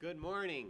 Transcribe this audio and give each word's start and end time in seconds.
Good 0.00 0.16
morning. 0.16 0.68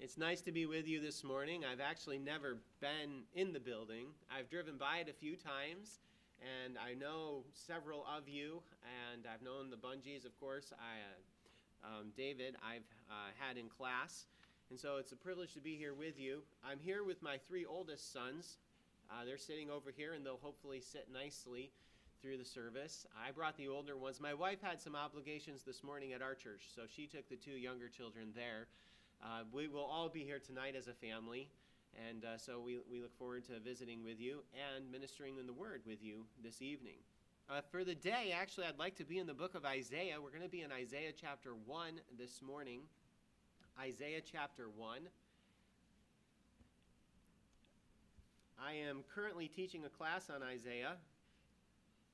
It's 0.00 0.18
nice 0.18 0.40
to 0.40 0.50
be 0.50 0.66
with 0.66 0.88
you 0.88 1.00
this 1.00 1.22
morning. 1.22 1.62
I've 1.64 1.78
actually 1.78 2.18
never 2.18 2.56
been 2.80 3.22
in 3.36 3.52
the 3.52 3.60
building. 3.60 4.06
I've 4.36 4.50
driven 4.50 4.76
by 4.76 4.96
it 4.96 5.08
a 5.08 5.12
few 5.12 5.36
times, 5.36 6.00
and 6.42 6.76
I 6.76 6.94
know 6.94 7.44
several 7.54 8.04
of 8.18 8.28
you, 8.28 8.62
and 9.14 9.28
I've 9.32 9.42
known 9.42 9.70
the 9.70 9.76
Bungies, 9.76 10.26
of 10.26 10.36
course. 10.40 10.72
I, 10.72 11.86
uh, 11.86 12.00
um, 12.00 12.06
David, 12.16 12.56
I've 12.68 12.82
uh, 13.08 13.30
had 13.38 13.56
in 13.56 13.68
class, 13.68 14.26
and 14.70 14.80
so 14.80 14.96
it's 14.96 15.12
a 15.12 15.16
privilege 15.16 15.54
to 15.54 15.60
be 15.60 15.76
here 15.76 15.94
with 15.94 16.18
you. 16.18 16.42
I'm 16.68 16.80
here 16.80 17.04
with 17.04 17.22
my 17.22 17.38
three 17.46 17.64
oldest 17.64 18.12
sons. 18.12 18.56
Uh, 19.08 19.24
they're 19.24 19.38
sitting 19.38 19.70
over 19.70 19.92
here, 19.96 20.14
and 20.14 20.26
they'll 20.26 20.42
hopefully 20.42 20.80
sit 20.80 21.06
nicely 21.12 21.70
through 22.22 22.38
the 22.38 22.44
service. 22.44 23.04
I 23.18 23.32
brought 23.32 23.56
the 23.56 23.66
older 23.66 23.96
ones. 23.96 24.20
My 24.20 24.32
wife 24.32 24.62
had 24.62 24.80
some 24.80 24.94
obligations 24.94 25.64
this 25.64 25.82
morning 25.82 26.12
at 26.12 26.22
our 26.22 26.34
church, 26.34 26.68
so 26.74 26.82
she 26.88 27.06
took 27.06 27.28
the 27.28 27.34
two 27.34 27.50
younger 27.50 27.88
children 27.88 28.28
there. 28.36 28.68
Uh, 29.24 29.42
we 29.52 29.66
will 29.66 29.84
all 29.84 30.08
be 30.08 30.20
here 30.20 30.38
tonight 30.38 30.76
as 30.78 30.86
a 30.86 30.92
family, 30.92 31.48
and 32.08 32.24
uh, 32.24 32.38
so 32.38 32.60
we, 32.60 32.78
we 32.88 33.00
look 33.00 33.16
forward 33.18 33.44
to 33.46 33.58
visiting 33.58 34.04
with 34.04 34.20
you 34.20 34.38
and 34.54 34.88
ministering 34.90 35.36
in 35.38 35.46
the 35.46 35.52
Word 35.52 35.82
with 35.84 36.00
you 36.00 36.24
this 36.44 36.62
evening. 36.62 36.94
Uh, 37.50 37.60
for 37.72 37.82
the 37.82 37.94
day, 37.94 38.32
actually, 38.40 38.66
I'd 38.66 38.78
like 38.78 38.94
to 38.96 39.04
be 39.04 39.18
in 39.18 39.26
the 39.26 39.34
book 39.34 39.56
of 39.56 39.64
Isaiah. 39.64 40.14
We're 40.22 40.30
going 40.30 40.42
to 40.42 40.48
be 40.48 40.62
in 40.62 40.70
Isaiah 40.70 41.12
chapter 41.18 41.50
1 41.66 42.00
this 42.16 42.40
morning. 42.40 42.82
Isaiah 43.80 44.20
chapter 44.20 44.68
1. 44.76 45.00
I 48.64 48.74
am 48.74 49.02
currently 49.12 49.48
teaching 49.48 49.84
a 49.84 49.88
class 49.88 50.30
on 50.30 50.40
Isaiah, 50.40 50.94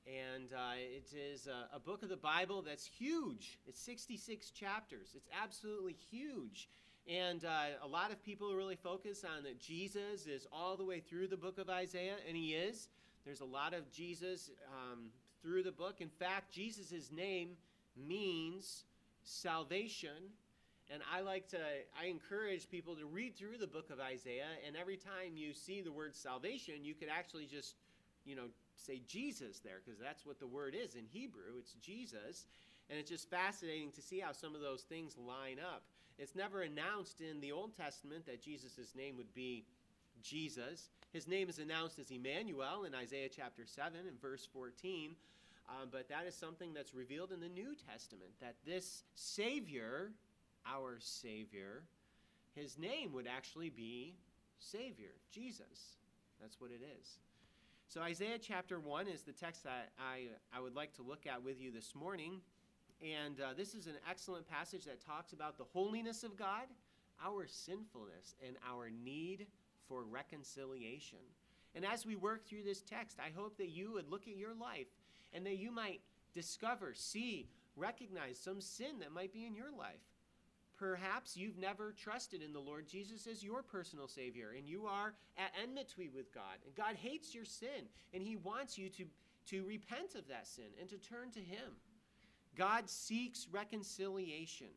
and 0.07 0.53
uh, 0.53 0.73
it 0.77 1.13
is 1.15 1.47
a, 1.47 1.75
a, 1.75 1.79
book 1.79 2.03
of 2.03 2.09
the 2.09 2.17
Bible 2.17 2.61
that's 2.61 2.85
huge. 2.85 3.59
It's 3.67 3.79
66 3.81 4.49
chapters. 4.51 5.09
It's 5.15 5.29
absolutely 5.41 5.95
huge. 6.09 6.69
And 7.07 7.43
uh, 7.45 7.83
a 7.83 7.87
lot 7.87 8.11
of 8.11 8.23
people 8.23 8.55
really 8.55 8.75
focus 8.75 9.23
on 9.23 9.43
that 9.43 9.59
Jesus 9.59 10.27
is 10.27 10.47
all 10.51 10.77
the 10.77 10.85
way 10.85 10.99
through 10.99 11.27
the 11.27 11.37
book 11.37 11.57
of 11.57 11.69
Isaiah, 11.69 12.15
and 12.27 12.35
he 12.35 12.53
is. 12.53 12.89
There's 13.25 13.41
a 13.41 13.45
lot 13.45 13.73
of 13.73 13.91
Jesus 13.91 14.51
um, 14.67 15.07
through 15.41 15.63
the 15.63 15.71
book. 15.71 16.01
In 16.01 16.09
fact, 16.09 16.51
Jesus' 16.51 17.11
name 17.11 17.57
means 17.95 18.83
salvation. 19.23 20.31
And 20.91 21.03
I 21.13 21.21
like 21.21 21.47
to, 21.49 21.57
I 21.99 22.05
encourage 22.05 22.69
people 22.69 22.95
to 22.95 23.05
read 23.05 23.35
through 23.35 23.57
the 23.59 23.67
book 23.67 23.91
of 23.91 23.99
Isaiah, 23.99 24.57
and 24.65 24.75
every 24.75 24.97
time 24.97 25.35
you 25.35 25.53
see 25.53 25.81
the 25.81 25.91
word 25.91 26.15
salvation, 26.15 26.75
you 26.81 26.95
could 26.95 27.09
actually 27.09 27.45
just, 27.45 27.75
you 28.25 28.35
know, 28.35 28.45
say 28.79 29.01
Jesus 29.07 29.59
there 29.59 29.81
because 29.83 29.99
that's 29.99 30.25
what 30.25 30.39
the 30.39 30.47
word 30.47 30.75
is 30.75 30.95
in 30.95 31.05
Hebrew. 31.05 31.57
It's 31.59 31.73
Jesus. 31.73 32.47
And 32.89 32.97
it's 32.97 33.09
just 33.09 33.29
fascinating 33.29 33.91
to 33.91 34.01
see 34.01 34.19
how 34.19 34.31
some 34.31 34.55
of 34.55 34.61
those 34.61 34.81
things 34.81 35.15
line 35.17 35.57
up. 35.59 35.83
It's 36.17 36.35
never 36.35 36.61
announced 36.61 37.21
in 37.21 37.39
the 37.39 37.51
Old 37.51 37.75
Testament 37.77 38.25
that 38.25 38.41
Jesus' 38.41 38.93
name 38.95 39.15
would 39.17 39.33
be 39.33 39.65
Jesus. 40.21 40.89
His 41.13 41.27
name 41.27 41.49
is 41.49 41.59
announced 41.59 41.99
as 41.99 42.11
Emmanuel 42.11 42.83
in 42.85 42.93
Isaiah 42.93 43.29
chapter 43.33 43.65
7 43.65 43.99
and 44.07 44.21
verse 44.21 44.47
14. 44.51 45.15
Um, 45.69 45.89
but 45.91 46.09
that 46.09 46.25
is 46.27 46.35
something 46.35 46.73
that's 46.73 46.93
revealed 46.93 47.31
in 47.31 47.39
the 47.39 47.47
New 47.47 47.75
Testament 47.89 48.31
that 48.41 48.55
this 48.65 49.03
Savior, 49.15 50.11
our 50.65 50.97
Savior, 50.99 51.83
his 52.55 52.77
name 52.77 53.13
would 53.13 53.27
actually 53.27 53.69
be 53.69 54.15
Savior, 54.57 55.13
Jesus. 55.31 55.97
That's 56.41 56.59
what 56.59 56.71
it 56.71 56.81
is. 56.99 57.19
So, 57.91 58.01
Isaiah 58.01 58.37
chapter 58.39 58.79
1 58.79 59.07
is 59.07 59.23
the 59.23 59.31
text 59.31 59.63
that 59.63 59.89
I, 59.99 60.27
I 60.55 60.61
would 60.61 60.75
like 60.75 60.93
to 60.97 61.01
look 61.01 61.25
at 61.25 61.43
with 61.43 61.59
you 61.59 61.71
this 61.71 61.95
morning. 61.95 62.39
And 63.01 63.41
uh, 63.41 63.53
this 63.57 63.73
is 63.73 63.87
an 63.87 63.95
excellent 64.07 64.47
passage 64.47 64.85
that 64.85 65.03
talks 65.03 65.33
about 65.33 65.57
the 65.57 65.63
holiness 65.63 66.23
of 66.23 66.37
God, 66.37 66.67
our 67.25 67.47
sinfulness, 67.47 68.35
and 68.45 68.57
our 68.69 68.91
need 68.91 69.47
for 69.87 70.03
reconciliation. 70.03 71.17
And 71.73 71.83
as 71.83 72.05
we 72.05 72.15
work 72.15 72.45
through 72.45 72.61
this 72.61 72.81
text, 72.81 73.17
I 73.19 73.31
hope 73.35 73.57
that 73.57 73.69
you 73.69 73.93
would 73.93 74.07
look 74.07 74.27
at 74.27 74.37
your 74.37 74.53
life 74.53 74.89
and 75.33 75.43
that 75.47 75.57
you 75.57 75.71
might 75.71 76.01
discover, 76.35 76.93
see, 76.93 77.49
recognize 77.75 78.37
some 78.37 78.61
sin 78.61 78.99
that 78.99 79.11
might 79.11 79.33
be 79.33 79.47
in 79.47 79.55
your 79.55 79.71
life. 79.75 80.05
Perhaps 80.79 81.35
you've 81.35 81.57
never 81.57 81.91
trusted 81.91 82.41
in 82.41 82.53
the 82.53 82.59
Lord 82.59 82.87
Jesus 82.87 83.27
as 83.27 83.43
your 83.43 83.61
personal 83.61 84.07
Savior, 84.07 84.53
and 84.57 84.65
you 84.65 84.85
are 84.85 85.13
at 85.37 85.51
enmity 85.61 86.09
with 86.13 86.33
God. 86.33 86.55
And 86.65 86.73
God 86.73 86.95
hates 86.95 87.35
your 87.35 87.43
sin, 87.43 87.89
and 88.13 88.23
He 88.23 88.37
wants 88.37 88.77
you 88.77 88.89
to, 88.91 89.03
to 89.47 89.65
repent 89.65 90.15
of 90.15 90.27
that 90.29 90.47
sin 90.47 90.71
and 90.79 90.89
to 90.89 90.97
turn 90.97 91.31
to 91.31 91.39
Him. 91.39 91.73
God 92.55 92.89
seeks 92.89 93.47
reconciliation. 93.51 94.67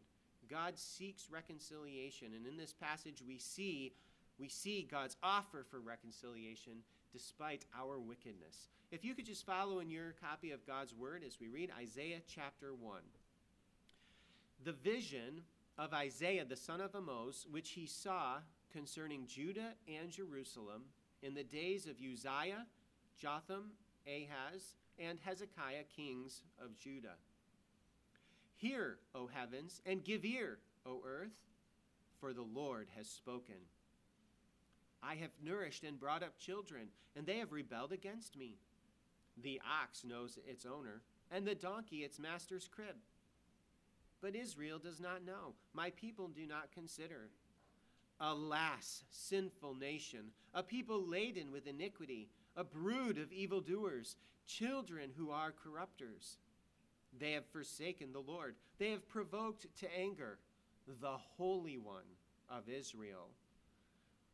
God 0.51 0.77
seeks 0.77 1.29
reconciliation. 1.31 2.29
And 2.35 2.47
in 2.49 2.57
this 2.57 2.73
passage, 2.73 3.23
we 3.27 3.39
see, 3.39 3.93
we 4.39 4.49
see 4.49 4.89
God's 4.91 5.17
offer 5.23 5.65
for 5.71 5.79
reconciliation 5.79 6.73
despite 7.13 7.65
our 7.79 8.01
wickedness. 8.01 8.69
If 8.91 9.05
you 9.05 9.15
could 9.15 9.27
just 9.27 9.47
follow 9.47 9.79
in 9.79 9.89
your 9.89 10.15
copy 10.21 10.51
of 10.51 10.67
God's 10.67 10.95
Word 10.95 11.23
as 11.25 11.39
we 11.41 11.49
read 11.49 11.71
Isaiah 11.81 12.21
chapter 12.27 12.75
1. 12.75 13.01
The 14.65 14.73
vision 14.73 15.43
of 15.79 15.93
Isaiah 15.93 16.45
the 16.45 16.57
son 16.57 16.81
of 16.81 16.95
Amoz, 16.95 17.47
which 17.51 17.71
he 17.71 17.87
saw 17.87 18.39
concerning 18.73 19.27
Judah 19.27 19.75
and 19.89 20.11
Jerusalem 20.11 20.83
in 21.23 21.35
the 21.35 21.45
days 21.45 21.87
of 21.87 21.97
Uzziah, 21.97 22.67
Jotham, 23.19 23.73
Ahaz, 24.07 24.75
and 24.99 25.19
Hezekiah, 25.25 25.85
kings 25.95 26.43
of 26.63 26.77
Judah. 26.79 27.17
Hear, 28.57 28.99
O 29.15 29.27
heavens, 29.27 29.81
and 29.87 30.05
give 30.05 30.25
ear, 30.25 30.59
O 30.87 31.03
earth, 31.07 31.33
for 32.21 32.33
the 32.33 32.43
Lord 32.43 32.89
has 32.97 33.09
spoken. 33.09 33.57
I 35.03 35.15
have 35.17 35.31
nourished 35.43 35.85
and 35.85 35.99
brought 35.99 36.23
up 36.23 36.39
children, 36.39 36.89
and 37.17 37.27
they 37.27 37.39
have 37.39 37.53
rebelled 37.53 37.93
against 37.93 38.37
me. 38.37 38.57
The 39.43 39.61
ox 39.83 40.05
knows 40.05 40.39
its 40.47 40.65
owner, 40.65 41.03
and 41.31 41.47
the 41.47 41.55
donkey 41.55 42.05
its 42.05 42.19
master's 42.19 42.69
crib 42.69 42.97
but 44.23 44.37
Israel 44.37 44.79
does 44.79 45.01
not 45.01 45.27
know. 45.27 45.55
My 45.75 45.91
people 45.91 46.29
do 46.29 46.47
not 46.47 46.73
consider. 46.73 47.29
Alas, 48.21 49.03
sinful 49.11 49.75
nation, 49.75 50.31
a 50.55 50.63
people 50.63 51.07
laden 51.07 51.51
with 51.51 51.67
iniquity, 51.67 52.29
a 52.57 52.63
brood 52.63 53.19
of 53.19 53.33
evildoers, 53.33 54.17
children 54.47 55.11
who 55.17 55.31
are 55.31 55.53
corrupters. 55.53 56.39
They 57.19 57.33
have 57.33 57.47
forsaken 57.47 58.13
the 58.13 58.21
Lord. 58.21 58.55
They 58.79 58.91
have 58.91 59.09
provoked 59.09 59.67
to 59.81 59.99
anger 59.99 60.39
the 61.01 61.17
Holy 61.37 61.79
One 61.79 62.07
of 62.49 62.69
Israel. 62.69 63.29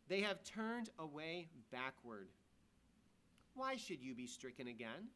They 0.09 0.21
have 0.21 0.45
turned 0.45 0.91
away 0.99 1.49
backward. 1.71 2.29
Why 3.55 3.77
should 3.77 4.03
you 4.03 4.15
be 4.15 4.27
stricken 4.27 4.69
again? 4.69 5.09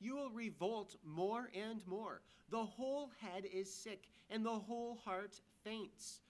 You 0.00 0.16
will 0.16 0.30
revolt 0.30 0.96
more 1.04 1.50
and 1.54 1.86
more. 1.86 2.20
The 2.50 2.64
whole 2.64 3.10
head 3.20 3.44
is 3.52 3.72
sick, 3.72 4.08
and 4.30 4.44
the 4.44 4.50
whole 4.50 4.96
heart 5.04 5.40
faints. 5.64 6.20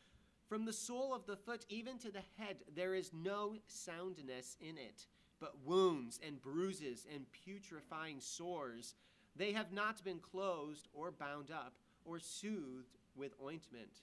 From 0.48 0.64
the 0.64 0.72
sole 0.72 1.14
of 1.14 1.26
the 1.26 1.36
foot 1.36 1.64
even 1.69 1.98
to 1.98 2.10
the 2.10 2.22
head, 2.38 2.58
there 2.75 2.94
is 2.94 3.10
no 3.12 3.56
soundness 3.66 4.56
in 4.60 4.78
it, 4.78 5.06
but 5.41 5.64
wounds 5.64 6.20
and 6.25 6.41
bruises 6.41 7.06
and 7.12 7.26
putrefying 7.32 8.20
sores. 8.20 8.94
They 9.36 9.52
have 9.52 9.72
not 9.72 10.04
been 10.04 10.19
closed 10.19 10.88
or 10.92 11.10
bound 11.10 11.50
up 11.50 11.75
or 12.04 12.19
soothed 12.19 12.98
with 13.16 13.32
ointment. 13.42 14.02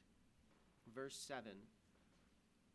Verse 0.93 1.15
7 1.15 1.51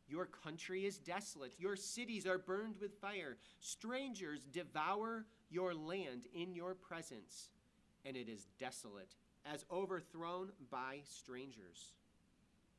Your 0.09 0.27
country 0.27 0.87
is 0.87 0.99
desolate, 0.99 1.55
your 1.59 1.77
cities 1.77 2.27
are 2.27 2.39
burned 2.39 2.77
with 2.81 3.01
fire, 3.01 3.37
strangers 3.61 4.45
devour 4.45 5.27
your 5.51 5.75
land 5.75 6.23
in 6.35 6.55
your 6.55 6.75
presence, 6.75 7.51
and 8.05 8.17
it 8.17 8.29
is 8.29 8.47
desolate, 8.59 9.15
as 9.45 9.65
overthrown 9.71 10.51
by 10.71 11.01
strangers. 11.05 11.95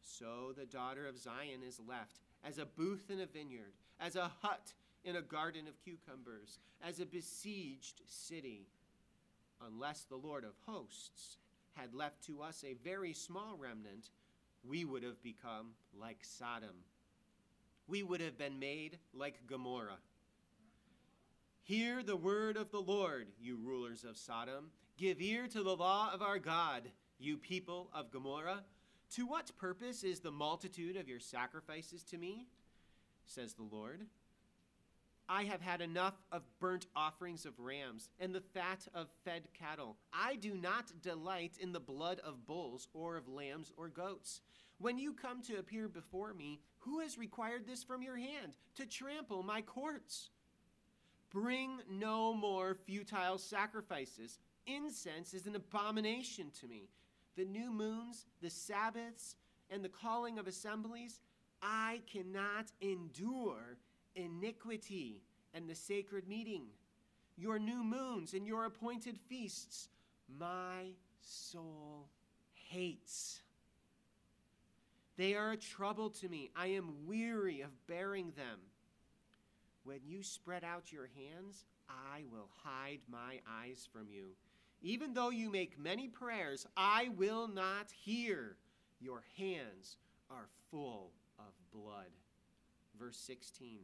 So 0.02 0.54
the 0.58 0.66
daughter 0.66 1.08
of 1.08 1.18
Zion 1.18 1.62
is 1.68 1.80
left 1.88 2.20
as 2.44 2.58
a 2.58 2.66
booth 2.66 3.10
in 3.10 3.20
a 3.20 3.26
vineyard, 3.26 3.74
as 4.00 4.16
a 4.16 4.32
hut 4.42 4.74
in 5.04 5.16
a 5.16 5.22
garden 5.22 5.68
of 5.68 5.82
cucumbers, 5.84 6.60
as 6.82 7.00
a 7.00 7.06
besieged 7.06 8.02
city. 8.08 8.68
Unless 9.66 10.04
the 10.04 10.16
Lord 10.16 10.44
of 10.44 10.54
hosts 10.66 11.38
had 11.74 11.94
left 11.94 12.24
to 12.26 12.42
us 12.42 12.64
a 12.64 12.76
very 12.84 13.14
small 13.14 13.58
remnant, 13.58 14.10
we 14.68 14.86
would 14.86 15.04
have 15.04 15.22
become 15.24 15.72
like 16.00 16.20
Sodom. 16.22 16.84
We 17.88 18.04
would 18.04 18.22
have 18.22 18.38
been 18.38 18.60
made 18.60 18.98
like 19.14 19.48
Gomorrah. 19.48 20.00
Hear 21.68 22.02
the 22.02 22.16
word 22.16 22.56
of 22.56 22.72
the 22.72 22.80
Lord, 22.80 23.28
you 23.42 23.58
rulers 23.62 24.06
of 24.06 24.16
Sodom. 24.16 24.72
Give 24.96 25.20
ear 25.20 25.50
to 25.50 25.64
the 25.64 25.76
law 25.76 26.10
of 26.14 26.22
our 26.22 26.40
God, 26.40 26.84
you 27.20 27.36
people 27.36 27.90
of 27.94 28.10
Gomorrah. 28.10 28.64
To 29.16 29.28
what 29.28 29.52
purpose 29.58 30.06
is 30.06 30.22
the 30.22 30.32
multitude 30.32 30.96
of 30.96 31.10
your 31.10 31.20
sacrifices 31.20 32.04
to 32.04 32.18
me? 32.18 32.48
says 33.26 33.52
the 33.52 33.68
Lord. 33.70 34.06
I 35.28 35.44
have 35.44 35.60
had 35.60 35.82
enough 35.82 36.14
of 36.32 36.44
burnt 36.62 36.86
offerings 36.96 37.46
of 37.46 37.60
rams 37.60 38.12
and 38.18 38.34
the 38.34 38.40
fat 38.40 38.88
of 38.94 39.10
fed 39.26 39.50
cattle. 39.54 39.98
I 40.14 40.38
do 40.38 40.56
not 40.56 40.94
delight 41.02 41.58
in 41.60 41.74
the 41.74 41.82
blood 41.82 42.22
of 42.24 42.48
bulls 42.48 42.88
or 42.94 43.18
of 43.18 43.28
lambs 43.28 43.74
or 43.76 43.90
goats. 43.90 44.40
When 44.78 44.98
you 44.98 45.12
come 45.12 45.42
to 45.44 45.58
appear 45.58 45.90
before 45.90 46.34
me, 46.34 46.62
who 46.78 47.02
has 47.02 47.18
required 47.18 47.68
this 47.68 47.84
from 47.84 48.02
your 48.02 48.16
hand 48.16 48.56
to 48.76 48.86
trample 48.86 49.44
my 49.44 49.62
courts? 49.62 50.30
Bring 51.32 51.80
no 51.90 52.34
more 52.34 52.76
futile 52.76 53.38
sacrifices. 53.38 54.40
Incense 54.66 55.34
is 55.34 55.48
an 55.48 55.56
abomination 55.56 56.52
to 56.62 56.68
me. 56.68 56.90
The 57.36 57.46
new 57.46 57.72
moons, 57.72 58.26
the 58.42 58.50
Sabbaths, 58.50 59.36
and 59.70 59.84
the 59.84 59.90
calling 59.90 60.40
of 60.40 60.48
assemblies, 60.48 61.20
I 61.62 62.02
cannot 62.12 62.72
endure 62.82 63.78
iniquity 64.16 65.22
and 65.54 65.70
the 65.70 65.76
sacred 65.76 66.28
meeting, 66.28 66.64
your 67.38 67.60
new 67.60 67.84
moons 67.84 68.34
and 68.34 68.48
your 68.48 68.66
appointed 68.66 69.18
feasts. 69.28 69.90
My 70.40 70.92
soul 71.22 72.10
hates. 72.54 73.42
They 75.18 75.34
are 75.36 75.52
a 75.52 75.58
trouble 75.58 76.10
to 76.12 76.30
me. 76.30 76.52
I 76.56 76.68
am 76.68 77.08
weary 77.08 77.62
of 77.62 77.88
bearing 77.88 78.34
them. 78.36 78.60
When 79.88 80.02
you 80.06 80.22
spread 80.22 80.66
out 80.66 80.92
your 80.92 81.08
hands, 81.16 81.64
I 81.90 82.24
will 82.30 82.50
hide 82.62 83.00
my 83.10 83.40
eyes 83.50 83.88
from 83.90 84.10
you. 84.10 84.32
Even 84.82 85.14
though 85.14 85.30
you 85.30 85.50
make 85.50 85.80
many 85.80 86.10
prayers, 86.10 86.68
I 86.76 87.08
will 87.16 87.48
not 87.48 87.90
hear. 88.04 88.58
Your 89.00 89.24
hands 89.38 89.96
are 90.30 90.50
full 90.70 91.14
of 91.40 91.54
blood. 91.72 92.12
Verse 93.00 93.16
16 93.16 93.80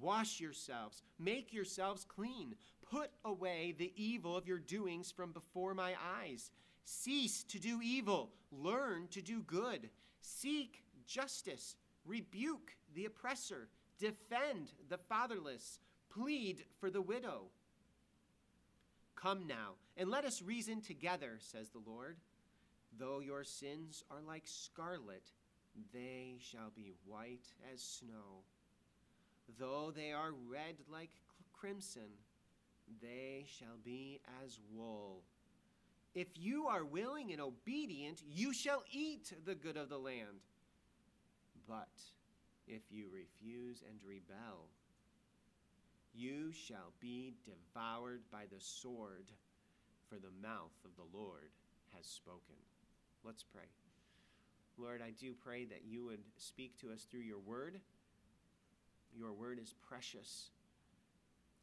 Wash 0.00 0.40
yourselves, 0.40 1.02
make 1.20 1.52
yourselves 1.52 2.04
clean, 2.04 2.56
put 2.90 3.10
away 3.24 3.72
the 3.78 3.92
evil 3.94 4.36
of 4.36 4.48
your 4.48 4.58
doings 4.58 5.12
from 5.12 5.30
before 5.30 5.72
my 5.72 5.94
eyes. 6.20 6.50
Cease 6.84 7.44
to 7.44 7.60
do 7.60 7.80
evil, 7.80 8.32
learn 8.50 9.06
to 9.12 9.22
do 9.22 9.42
good. 9.42 9.88
Seek 10.20 10.82
justice, 11.06 11.76
rebuke 12.04 12.72
the 12.92 13.04
oppressor, 13.04 13.68
defend 14.00 14.72
the 14.88 14.98
fatherless, 14.98 15.78
plead 16.12 16.64
for 16.80 16.90
the 16.90 17.02
widow. 17.02 17.42
Come 19.14 19.46
now, 19.46 19.74
and 19.96 20.10
let 20.10 20.24
us 20.24 20.42
reason 20.42 20.80
together, 20.80 21.36
says 21.38 21.68
the 21.68 21.82
Lord. 21.86 22.16
Though 22.98 23.20
your 23.20 23.44
sins 23.44 24.02
are 24.10 24.22
like 24.26 24.44
scarlet, 24.46 25.24
they 25.92 26.36
shall 26.40 26.72
be 26.74 26.92
white 27.06 27.52
as 27.72 27.82
snow. 27.82 28.42
Though 29.58 29.92
they 29.94 30.12
are 30.12 30.32
red 30.48 30.76
like 30.90 31.10
crimson, 31.52 32.10
they 33.02 33.44
shall 33.46 33.76
be 33.84 34.20
as 34.44 34.58
wool. 34.72 35.22
If 36.14 36.28
you 36.34 36.66
are 36.66 36.84
willing 36.84 37.30
and 37.30 37.40
obedient, 37.40 38.22
you 38.26 38.52
shall 38.52 38.82
eat 38.90 39.32
the 39.44 39.54
good 39.54 39.76
of 39.76 39.88
the 39.88 39.98
land. 39.98 40.44
But 41.68 41.88
if 42.70 42.82
you 42.90 43.06
refuse 43.12 43.82
and 43.88 43.98
rebel, 44.06 44.70
you 46.14 46.52
shall 46.52 46.92
be 47.00 47.34
devoured 47.44 48.22
by 48.30 48.44
the 48.50 48.60
sword, 48.60 49.26
for 50.08 50.16
the 50.16 50.34
mouth 50.42 50.74
of 50.84 50.90
the 50.96 51.16
Lord 51.16 51.50
has 51.96 52.06
spoken. 52.06 52.58
Let's 53.24 53.44
pray. 53.44 53.68
Lord, 54.78 55.02
I 55.02 55.10
do 55.10 55.34
pray 55.34 55.66
that 55.66 55.84
you 55.84 56.04
would 56.06 56.22
speak 56.38 56.78
to 56.80 56.92
us 56.92 57.06
through 57.10 57.20
your 57.20 57.38
word. 57.38 57.80
Your 59.14 59.32
word 59.32 59.58
is 59.60 59.74
precious. 59.88 60.50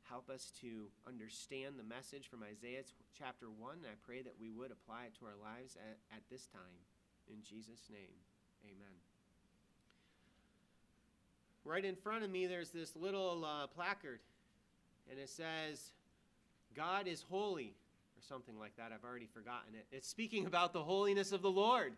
Help 0.04 0.30
us 0.30 0.52
to 0.62 0.88
understand 1.08 1.76
the 1.78 1.84
message 1.84 2.30
from 2.30 2.44
Isaiah 2.44 2.84
chapter 3.18 3.48
1. 3.48 3.84
And 3.84 3.88
I 3.88 3.98
pray 4.06 4.22
that 4.22 4.40
we 4.40 4.52
would 4.52 4.72
apply 4.72 5.06
it 5.06 5.16
to 5.20 5.26
our 5.26 5.40
lives 5.42 5.76
at, 5.76 5.98
at 6.16 6.24
this 6.30 6.48
time. 6.48 6.80
In 7.28 7.42
Jesus' 7.44 7.90
name, 7.92 8.16
amen. 8.64 9.07
Right 11.68 11.84
in 11.84 11.98
front 11.98 12.24
of 12.24 12.30
me, 12.30 12.48
there's 12.48 12.70
this 12.70 12.96
little 12.96 13.44
uh, 13.44 13.68
placard, 13.68 14.20
and 15.12 15.20
it 15.20 15.28
says, 15.28 15.92
God 16.74 17.08
is 17.08 17.26
holy, 17.30 17.74
or 18.16 18.22
something 18.22 18.58
like 18.58 18.78
that. 18.78 18.94
I've 18.94 19.04
already 19.04 19.28
forgotten 19.34 19.76
it. 19.76 19.86
It's 19.92 20.08
speaking 20.08 20.46
about 20.46 20.72
the 20.72 20.82
holiness 20.82 21.34
of 21.34 21.42
the 21.42 21.52
Lord. 21.52 21.92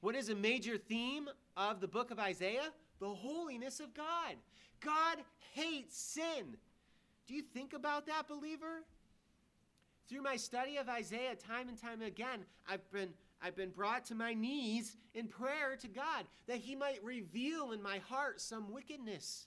What 0.00 0.14
is 0.14 0.30
a 0.30 0.34
major 0.34 0.78
theme 0.78 1.28
of 1.54 1.82
the 1.82 1.86
book 1.86 2.10
of 2.10 2.18
Isaiah? 2.18 2.70
The 2.98 3.10
holiness 3.10 3.78
of 3.78 3.92
God. 3.92 4.36
God 4.80 5.18
hates 5.52 5.98
sin. 5.98 6.56
Do 7.26 7.34
you 7.34 7.42
think 7.42 7.74
about 7.74 8.06
that, 8.06 8.26
believer? 8.26 8.84
Through 10.08 10.22
my 10.22 10.36
study 10.36 10.78
of 10.78 10.88
Isaiah, 10.88 11.34
time 11.34 11.68
and 11.68 11.78
time 11.78 12.00
again, 12.00 12.40
I've 12.66 12.90
been, 12.90 13.10
I've 13.42 13.56
been 13.56 13.70
brought 13.70 14.06
to 14.06 14.14
my 14.14 14.34
knees 14.34 14.96
in 15.14 15.28
prayer 15.28 15.76
to 15.80 15.88
God 15.88 16.26
that 16.46 16.58
He 16.58 16.74
might 16.74 17.02
reveal 17.04 17.72
in 17.72 17.82
my 17.82 17.98
heart 17.98 18.40
some 18.40 18.72
wickedness, 18.72 19.46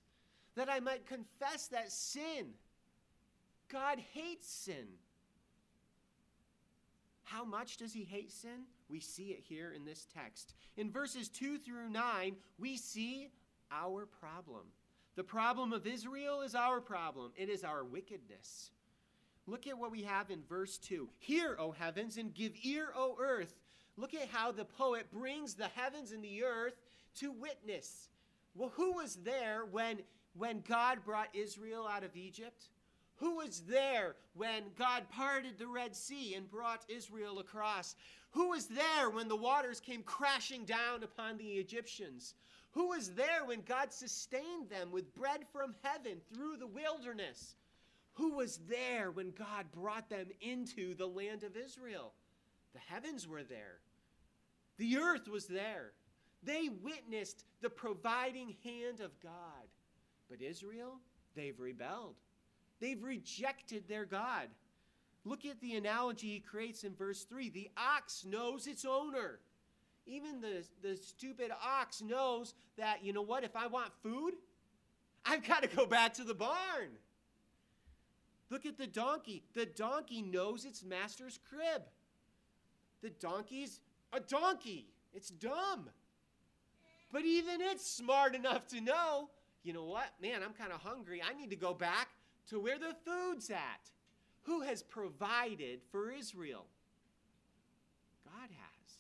that 0.55 0.69
I 0.69 0.79
might 0.79 1.05
confess 1.05 1.67
that 1.67 1.91
sin. 1.91 2.53
God 3.69 3.99
hates 4.13 4.49
sin. 4.49 4.88
How 7.23 7.43
much 7.43 7.77
does 7.77 7.93
He 7.93 8.03
hate 8.03 8.31
sin? 8.31 8.65
We 8.89 8.99
see 8.99 9.29
it 9.29 9.43
here 9.47 9.71
in 9.73 9.85
this 9.85 10.05
text. 10.13 10.53
In 10.75 10.91
verses 10.91 11.29
2 11.29 11.59
through 11.59 11.89
9, 11.89 12.35
we 12.59 12.77
see 12.77 13.29
our 13.71 14.05
problem. 14.05 14.63
The 15.15 15.23
problem 15.23 15.71
of 15.73 15.88
Israel 15.88 16.41
is 16.41 16.55
our 16.55 16.81
problem, 16.81 17.31
it 17.35 17.49
is 17.49 17.63
our 17.63 17.83
wickedness. 17.83 18.71
Look 19.47 19.67
at 19.67 19.77
what 19.77 19.91
we 19.91 20.03
have 20.03 20.29
in 20.29 20.43
verse 20.47 20.77
2. 20.77 21.09
Hear, 21.17 21.55
O 21.59 21.71
heavens, 21.71 22.17
and 22.17 22.33
give 22.33 22.53
ear, 22.63 22.89
O 22.95 23.15
earth. 23.19 23.55
Look 23.97 24.13
at 24.13 24.29
how 24.29 24.51
the 24.51 24.65
poet 24.65 25.11
brings 25.11 25.53
the 25.53 25.67
heavens 25.67 26.11
and 26.11 26.23
the 26.23 26.43
earth 26.43 26.75
to 27.19 27.31
witness. 27.31 28.09
Well, 28.55 28.71
who 28.75 28.93
was 28.93 29.15
there 29.23 29.65
when, 29.69 29.99
when 30.35 30.63
God 30.67 30.99
brought 31.05 31.29
Israel 31.33 31.88
out 31.88 32.03
of 32.03 32.15
Egypt? 32.15 32.69
Who 33.17 33.38
was 33.38 33.61
there 33.61 34.15
when 34.33 34.63
God 34.77 35.03
parted 35.11 35.59
the 35.59 35.67
Red 35.67 35.95
Sea 35.95 36.33
and 36.33 36.49
brought 36.49 36.83
Israel 36.89 37.39
across? 37.39 37.95
Who 38.31 38.49
was 38.49 38.67
there 38.67 39.09
when 39.09 39.27
the 39.27 39.35
waters 39.35 39.79
came 39.79 40.03
crashing 40.03 40.65
down 40.65 41.03
upon 41.03 41.38
the 41.38 41.43
Egyptians? 41.43 42.33
Who 42.71 42.88
was 42.88 43.11
there 43.11 43.45
when 43.45 43.61
God 43.61 43.91
sustained 43.91 44.69
them 44.69 44.91
with 44.91 45.13
bread 45.13 45.41
from 45.51 45.75
heaven 45.83 46.21
through 46.33 46.57
the 46.57 46.67
wilderness? 46.67 47.55
Who 48.13 48.35
was 48.35 48.59
there 48.67 49.11
when 49.11 49.31
God 49.31 49.65
brought 49.71 50.09
them 50.09 50.27
into 50.41 50.95
the 50.95 51.07
land 51.07 51.43
of 51.43 51.55
Israel? 51.55 52.13
The 52.73 52.79
heavens 52.79 53.27
were 53.27 53.44
there, 53.44 53.79
the 54.77 54.97
earth 54.97 55.27
was 55.27 55.48
there. 55.48 55.93
They 56.43 56.69
witnessed 56.69 57.46
the 57.62 57.69
providing 57.69 58.55
hand 58.63 59.00
of 59.00 59.12
God. 59.22 59.67
But 60.27 60.41
Israel, 60.41 60.98
they've 61.36 61.60
rebelled. 61.60 62.15
They've 62.79 63.01
rejected 63.03 63.88
their 63.88 64.05
God. 64.05 64.48
Look 65.24 65.46
at 65.46 65.62
the 65.62 65.75
analogy 65.75 66.29
he 66.29 66.39
creates 66.39 66.84
in 66.84 66.96
verse 66.96 67.25
3. 67.25 67.50
The 67.50 67.69
ox 67.77 68.25
knows 68.25 68.65
its 68.65 68.86
owner. 68.86 69.39
Even 70.07 70.41
the, 70.41 70.63
the 70.81 70.98
stupid 70.98 71.51
ox 71.63 72.01
knows 72.01 72.55
that, 72.77 73.03
you 73.03 73.13
know 73.13 73.22
what, 73.22 73.43
if 73.43 73.55
I 73.55 73.67
want 73.67 73.91
food, 74.01 74.34
I've 75.24 75.48
got 75.48 75.62
to 75.62 75.69
go 75.69 75.86
back 75.86 76.15
to 76.15 76.24
the 76.24 76.34
barn. 76.34 76.89
Look 78.50 78.65
at 78.65 78.77
the 78.77 78.88
donkey. 78.88 79.43
The 79.53 79.67
donkey 79.67 80.24
knows 80.24 80.65
its 80.65 80.84
master's 80.84 81.39
crib. 81.48 81.84
The 83.01 83.10
donkey's 83.10 83.81
a 84.13 84.20
donkey. 84.20 84.88
It's 85.13 85.29
dumb. 85.29 85.89
But 87.12 87.25
even 87.25 87.62
it's 87.62 87.89
smart 87.89 88.36
enough 88.36 88.67
to 88.67 88.81
know, 88.81 89.29
you 89.63 89.74
know 89.74 89.84
what? 89.84 90.10
Man, 90.22 90.41
I'm 90.43 90.53
kind 90.53 90.72
of 90.72 90.81
hungry. 90.81 91.22
I 91.22 91.34
need 91.34 91.50
to 91.50 91.55
go 91.55 91.74
back 91.74 92.10
to 92.50 92.60
where 92.60 92.79
the 92.79 92.96
food's 93.05 93.50
at. 93.50 93.89
Who 94.43 94.62
has 94.62 94.81
provided 94.81 95.81
for 95.91 96.12
Israel? 96.12 96.65
God 98.25 98.50
has. 98.50 98.93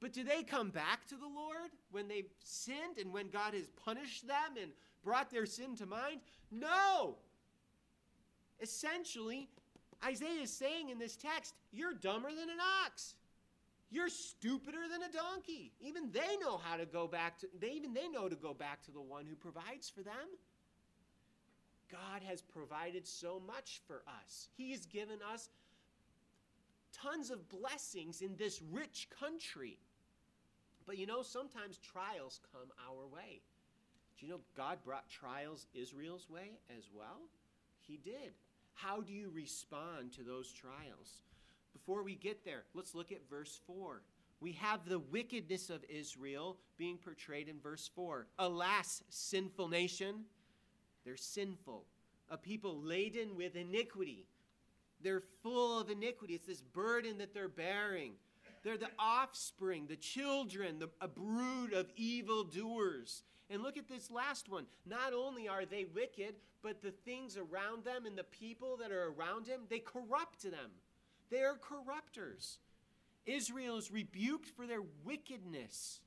But 0.00 0.12
do 0.12 0.24
they 0.24 0.42
come 0.42 0.70
back 0.70 1.06
to 1.08 1.16
the 1.16 1.26
Lord 1.26 1.70
when 1.90 2.06
they've 2.06 2.30
sinned 2.44 2.98
and 3.00 3.12
when 3.12 3.28
God 3.28 3.54
has 3.54 3.66
punished 3.84 4.26
them 4.26 4.56
and 4.60 4.70
brought 5.02 5.30
their 5.30 5.46
sin 5.46 5.74
to 5.76 5.86
mind? 5.86 6.20
No. 6.50 7.16
Essentially, 8.60 9.48
Isaiah 10.04 10.42
is 10.42 10.52
saying 10.52 10.90
in 10.90 10.98
this 10.98 11.16
text, 11.16 11.54
you're 11.72 11.94
dumber 11.94 12.28
than 12.30 12.50
an 12.50 12.58
ox. 12.84 13.14
You're 13.90 14.08
stupider 14.08 14.88
than 14.90 15.02
a 15.02 15.12
donkey. 15.12 15.72
Even 15.80 16.10
they 16.12 16.36
know 16.40 16.58
how 16.58 16.76
to 16.76 16.86
go 16.86 17.06
back 17.06 17.38
to 17.40 17.46
they 17.60 17.70
even 17.70 17.94
they 17.94 18.08
know 18.08 18.28
to 18.28 18.36
go 18.36 18.52
back 18.52 18.82
to 18.84 18.90
the 18.90 19.00
one 19.00 19.26
who 19.26 19.36
provides 19.36 19.88
for 19.88 20.02
them. 20.02 20.28
God 21.90 22.22
has 22.28 22.42
provided 22.42 23.06
so 23.06 23.40
much 23.46 23.80
for 23.86 24.02
us. 24.24 24.48
He's 24.56 24.86
given 24.86 25.18
us 25.32 25.48
tons 26.92 27.30
of 27.30 27.48
blessings 27.48 28.22
in 28.22 28.34
this 28.36 28.60
rich 28.72 29.08
country. 29.20 29.78
But 30.84 30.98
you 30.98 31.06
know, 31.06 31.22
sometimes 31.22 31.78
trials 31.78 32.40
come 32.52 32.68
our 32.88 33.06
way. 33.06 33.40
Do 34.18 34.26
you 34.26 34.32
know 34.32 34.40
God 34.56 34.78
brought 34.84 35.08
trials 35.08 35.66
Israel's 35.74 36.28
way 36.30 36.58
as 36.76 36.84
well? 36.94 37.28
He 37.86 37.98
did. 37.98 38.32
How 38.76 39.00
do 39.00 39.12
you 39.12 39.30
respond 39.34 40.12
to 40.12 40.22
those 40.22 40.52
trials? 40.52 41.22
Before 41.72 42.02
we 42.02 42.14
get 42.14 42.44
there, 42.44 42.64
let's 42.74 42.94
look 42.94 43.10
at 43.10 43.28
verse 43.28 43.58
4. 43.66 44.02
We 44.40 44.52
have 44.52 44.86
the 44.86 44.98
wickedness 44.98 45.70
of 45.70 45.82
Israel 45.88 46.58
being 46.76 46.98
portrayed 46.98 47.48
in 47.48 47.58
verse 47.58 47.90
4. 47.94 48.26
Alas, 48.38 49.02
sinful 49.08 49.68
nation, 49.68 50.24
they're 51.06 51.16
sinful, 51.16 51.84
a 52.28 52.36
people 52.36 52.82
laden 52.82 53.34
with 53.34 53.56
iniquity. 53.56 54.26
They're 55.02 55.22
full 55.42 55.80
of 55.80 55.88
iniquity. 55.88 56.34
It's 56.34 56.46
this 56.46 56.60
burden 56.60 57.18
that 57.18 57.32
they're 57.32 57.48
bearing. 57.48 58.12
They're 58.66 58.76
the 58.76 58.90
offspring, 58.98 59.86
the 59.86 59.94
children, 59.94 60.80
the, 60.80 60.88
a 61.00 61.06
brood 61.06 61.72
of 61.72 61.86
evildoers. 61.94 63.22
And 63.48 63.62
look 63.62 63.76
at 63.76 63.88
this 63.88 64.10
last 64.10 64.48
one. 64.48 64.66
Not 64.84 65.12
only 65.12 65.46
are 65.46 65.64
they 65.64 65.84
wicked, 65.84 66.34
but 66.64 66.82
the 66.82 66.90
things 66.90 67.36
around 67.36 67.84
them 67.84 68.06
and 68.06 68.18
the 68.18 68.24
people 68.24 68.76
that 68.78 68.90
are 68.90 69.12
around 69.16 69.46
him, 69.46 69.60
they 69.70 69.78
corrupt 69.78 70.42
them. 70.42 70.72
They 71.30 71.42
are 71.42 71.54
corrupters. 71.54 72.58
Israel 73.24 73.76
is 73.76 73.92
rebuked 73.92 74.48
for 74.48 74.66
their 74.66 74.82
wickedness. 75.04 76.00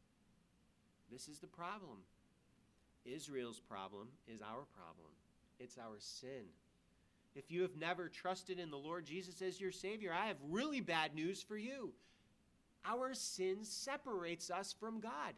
This 1.09 1.29
is 1.29 1.39
the 1.39 1.47
problem. 1.47 1.99
Israel's 3.05 3.61
problem 3.61 4.09
is 4.27 4.41
our 4.41 4.65
problem, 4.75 5.13
it's 5.61 5.77
our 5.77 5.95
sin. 5.99 6.43
If 7.35 7.49
you 7.49 7.61
have 7.61 7.77
never 7.77 8.09
trusted 8.09 8.59
in 8.59 8.69
the 8.69 8.75
Lord 8.75 9.05
Jesus 9.05 9.41
as 9.41 9.61
your 9.61 9.71
Savior, 9.71 10.11
I 10.11 10.27
have 10.27 10.37
really 10.49 10.81
bad 10.81 11.15
news 11.15 11.41
for 11.41 11.55
you. 11.55 11.93
Our 12.85 13.13
sin 13.13 13.63
separates 13.63 14.49
us 14.49 14.73
from 14.79 14.99
God. 14.99 15.33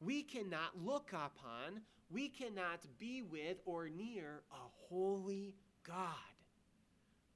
We 0.00 0.22
cannot 0.22 0.82
look 0.84 1.12
upon, 1.12 1.82
we 2.10 2.28
cannot 2.28 2.86
be 2.98 3.22
with 3.22 3.58
or 3.64 3.88
near 3.88 4.42
a 4.52 4.68
holy 4.88 5.54
God. 5.86 6.06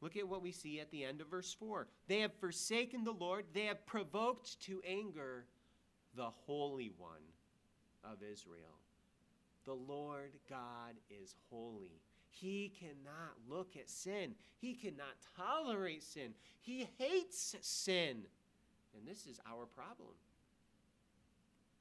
Look 0.00 0.16
at 0.16 0.28
what 0.28 0.42
we 0.42 0.52
see 0.52 0.80
at 0.80 0.90
the 0.90 1.04
end 1.04 1.20
of 1.20 1.28
verse 1.28 1.54
4. 1.54 1.86
They 2.08 2.20
have 2.20 2.32
forsaken 2.34 3.04
the 3.04 3.12
Lord, 3.12 3.46
they 3.52 3.66
have 3.66 3.86
provoked 3.86 4.60
to 4.62 4.82
anger 4.86 5.46
the 6.14 6.30
Holy 6.46 6.92
One 6.98 7.22
of 8.04 8.18
Israel. 8.22 8.78
The 9.64 9.74
Lord 9.74 10.32
God 10.50 10.96
is 11.08 11.36
holy. 11.48 12.00
He 12.28 12.72
cannot 12.80 13.36
look 13.48 13.76
at 13.76 13.88
sin. 13.88 14.34
He 14.56 14.74
cannot 14.74 15.14
tolerate 15.36 16.02
sin. 16.02 16.34
He 16.60 16.88
hates 16.98 17.54
sin. 17.60 18.22
And 18.96 19.06
this 19.06 19.26
is 19.26 19.40
our 19.46 19.66
problem 19.66 20.14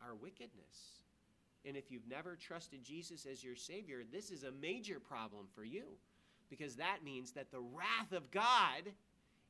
our 0.04 0.16
wickedness. 0.16 1.04
And 1.64 1.78
if 1.78 1.92
you've 1.92 2.08
never 2.10 2.36
trusted 2.36 2.84
Jesus 2.84 3.28
as 3.32 3.44
your 3.44 3.56
Savior, 3.56 4.02
this 4.12 4.32
is 4.32 4.44
a 4.44 4.52
major 4.52 5.00
problem 5.00 5.46
for 5.54 5.64
you 5.64 5.84
because 6.50 6.76
that 6.78 7.04
means 7.04 7.32
that 7.34 7.52
the 7.52 7.60
wrath 7.60 8.12
of 8.12 8.32
God 8.32 8.92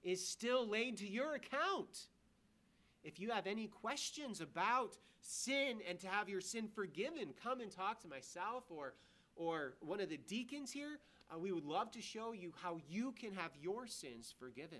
is 0.03 0.27
still 0.27 0.68
laid 0.68 0.98
to 0.98 1.08
your 1.08 1.36
account. 1.36 2.08
If 3.03 3.20
you 3.20 3.32
have 3.32 3.48
any 3.48 3.68
questions 3.68 4.41
about 4.41 4.98
sin 5.22 5.80
and 5.88 6.00
to 6.00 6.08
have 6.08 6.30
your 6.30 6.41
sin 6.41 6.68
forgiven, 6.68 7.30
come 7.41 7.62
and 7.62 7.72
talk 7.72 8.01
to 8.01 8.08
myself 8.08 8.63
or, 8.70 8.94
or 9.36 9.74
one 9.80 10.01
of 10.01 10.10
the 10.10 10.18
deacons 10.18 10.72
here. 10.72 11.00
Uh, 11.34 11.39
we 11.39 11.51
would 11.51 11.65
love 11.65 11.91
to 11.91 12.01
show 12.01 12.34
you 12.34 12.51
how 12.62 12.77
you 12.89 13.13
can 13.13 13.34
have 13.34 13.51
your 13.62 13.88
sins 13.88 14.34
forgiven. 14.38 14.80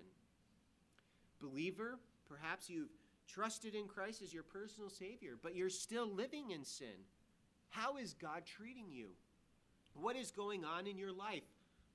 Believer, 1.40 1.98
perhaps 2.32 2.70
you've 2.70 2.90
trusted 3.28 3.76
in 3.76 3.88
Christ 3.88 4.22
as 4.22 4.34
your 4.34 4.44
personal 4.44 4.90
Savior, 4.90 5.38
but 5.42 5.56
you're 5.56 5.70
still 5.70 6.08
living 6.08 6.52
in 6.52 6.64
sin. 6.64 7.06
How 7.70 7.98
is 7.98 8.14
God 8.14 8.44
treating 8.46 8.90
you? 8.90 9.10
What 9.94 10.16
is 10.16 10.32
going 10.32 10.64
on 10.64 10.88
in 10.88 10.98
your 10.98 11.12
life? 11.12 11.44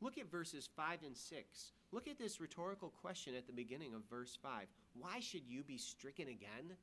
Look 0.00 0.18
at 0.18 0.30
verses 0.30 0.68
5 0.76 0.98
and 1.06 1.16
6. 1.16 1.72
Look 1.92 2.08
at 2.08 2.18
this 2.18 2.40
rhetorical 2.40 2.92
question 3.00 3.34
at 3.34 3.46
the 3.46 3.52
beginning 3.52 3.94
of 3.94 4.02
verse 4.10 4.38
5. 4.42 4.66
Why 4.98 5.20
should 5.20 5.46
you 5.48 5.62
be 5.62 5.78
stricken 5.78 6.28
again? 6.28 6.76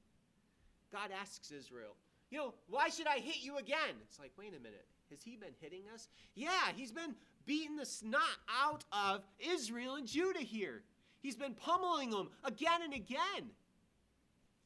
God 0.91 1.09
asks 1.19 1.51
Israel, 1.51 1.95
You 2.31 2.39
know, 2.39 2.53
why 2.67 2.89
should 2.89 3.07
I 3.07 3.17
hit 3.17 3.43
you 3.43 3.57
again? 3.57 3.95
It's 4.07 4.19
like, 4.19 4.31
wait 4.37 4.53
a 4.57 4.63
minute. 4.63 4.85
Has 5.11 5.21
he 5.21 5.35
been 5.35 5.53
hitting 5.59 5.83
us? 5.93 6.07
Yeah, 6.33 6.71
he's 6.75 6.91
been 6.91 7.13
beating 7.45 7.75
the 7.75 7.85
snot 7.85 8.21
out 8.49 8.83
of 8.91 9.21
Israel 9.39 9.95
and 9.95 10.07
Judah 10.07 10.39
here. 10.39 10.81
He's 11.23 11.37
been 11.37 11.55
pummeling 11.55 12.11
them 12.11 12.29
again 12.43 12.81
and 12.83 12.93
again. 12.93 13.49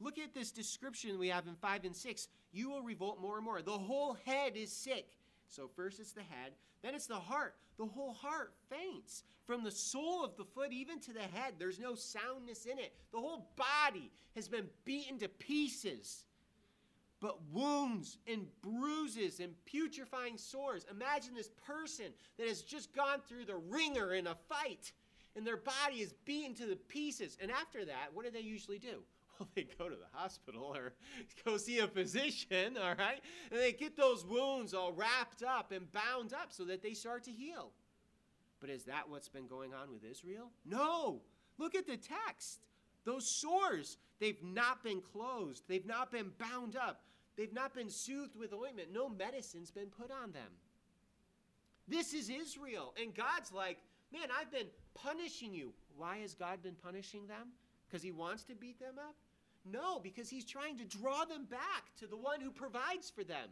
Look 0.00 0.18
at 0.18 0.34
this 0.34 0.50
description 0.50 1.18
we 1.18 1.28
have 1.28 1.46
in 1.46 1.54
5 1.54 1.84
and 1.84 1.96
6. 1.96 2.28
You 2.52 2.68
will 2.68 2.82
revolt 2.82 3.20
more 3.20 3.36
and 3.36 3.44
more. 3.44 3.62
The 3.62 3.70
whole 3.70 4.18
head 4.26 4.56
is 4.56 4.72
sick. 4.72 5.06
So, 5.48 5.70
first 5.74 5.98
it's 5.98 6.12
the 6.12 6.20
head, 6.20 6.52
then 6.82 6.94
it's 6.94 7.06
the 7.06 7.14
heart. 7.14 7.54
The 7.78 7.86
whole 7.86 8.12
heart 8.12 8.52
faints. 8.68 9.22
From 9.46 9.64
the 9.64 9.70
sole 9.70 10.24
of 10.24 10.36
the 10.36 10.44
foot 10.44 10.72
even 10.72 11.00
to 11.00 11.12
the 11.12 11.20
head, 11.20 11.54
there's 11.58 11.78
no 11.78 11.94
soundness 11.94 12.66
in 12.66 12.78
it. 12.78 12.92
The 13.12 13.18
whole 13.18 13.50
body 13.56 14.10
has 14.34 14.48
been 14.48 14.66
beaten 14.84 15.18
to 15.20 15.28
pieces. 15.28 16.24
But 17.20 17.38
wounds 17.50 18.18
and 18.26 18.46
bruises 18.62 19.40
and 19.40 19.54
putrefying 19.64 20.38
sores. 20.38 20.86
Imagine 20.90 21.34
this 21.34 21.50
person 21.66 22.06
that 22.36 22.46
has 22.46 22.62
just 22.62 22.94
gone 22.94 23.20
through 23.26 23.46
the 23.46 23.56
wringer 23.56 24.12
in 24.12 24.26
a 24.26 24.36
fight, 24.48 24.92
and 25.38 25.46
their 25.46 25.56
body 25.56 26.00
is 26.00 26.12
beaten 26.24 26.52
to 26.56 26.66
the 26.66 26.74
pieces. 26.74 27.38
And 27.40 27.50
after 27.50 27.84
that, 27.84 28.08
what 28.12 28.24
do 28.24 28.30
they 28.32 28.40
usually 28.40 28.80
do? 28.80 29.02
well, 29.38 29.48
they 29.54 29.68
go 29.78 29.88
to 29.88 29.94
the 29.94 30.18
hospital 30.18 30.72
or 30.74 30.92
go 31.44 31.56
see 31.56 31.78
a 31.78 31.86
physician, 31.86 32.76
all 32.76 32.96
right? 32.96 33.20
And 33.52 33.60
they 33.60 33.72
get 33.72 33.96
those 33.96 34.26
wounds 34.26 34.74
all 34.74 34.92
wrapped 34.92 35.44
up 35.44 35.70
and 35.70 35.90
bound 35.92 36.34
up 36.34 36.48
so 36.50 36.64
that 36.64 36.82
they 36.82 36.92
start 36.92 37.22
to 37.24 37.30
heal. 37.30 37.70
But 38.60 38.68
is 38.68 38.82
that 38.84 39.08
what's 39.08 39.28
been 39.28 39.46
going 39.46 39.72
on 39.72 39.92
with 39.92 40.04
Israel? 40.04 40.50
No. 40.66 41.20
Look 41.56 41.76
at 41.76 41.86
the 41.86 41.96
text. 41.96 42.58
Those 43.04 43.30
sores, 43.30 43.96
they've 44.18 44.42
not 44.42 44.82
been 44.82 45.00
closed, 45.00 45.62
they've 45.68 45.86
not 45.86 46.10
been 46.10 46.32
bound 46.36 46.74
up, 46.74 47.02
they've 47.36 47.54
not 47.54 47.74
been 47.74 47.88
soothed 47.88 48.36
with 48.36 48.52
ointment. 48.52 48.88
No 48.92 49.08
medicine's 49.08 49.70
been 49.70 49.86
put 49.86 50.10
on 50.10 50.32
them. 50.32 50.50
This 51.86 52.12
is 52.12 52.28
Israel. 52.28 52.92
And 53.00 53.14
God's 53.14 53.52
like, 53.52 53.78
man, 54.12 54.28
I've 54.38 54.50
been 54.50 54.66
punishing 55.02 55.54
you. 55.54 55.72
Why 55.96 56.18
has 56.18 56.34
God 56.34 56.62
been 56.62 56.76
punishing 56.82 57.26
them? 57.26 57.48
Because 57.88 58.02
he 58.02 58.12
wants 58.12 58.42
to 58.44 58.54
beat 58.54 58.78
them 58.78 58.94
up? 58.98 59.14
No, 59.64 59.98
because 59.98 60.28
he's 60.28 60.44
trying 60.44 60.78
to 60.78 60.84
draw 60.84 61.24
them 61.24 61.44
back 61.44 61.94
to 61.98 62.06
the 62.06 62.16
one 62.16 62.40
who 62.40 62.50
provides 62.50 63.10
for 63.10 63.24
them. 63.24 63.48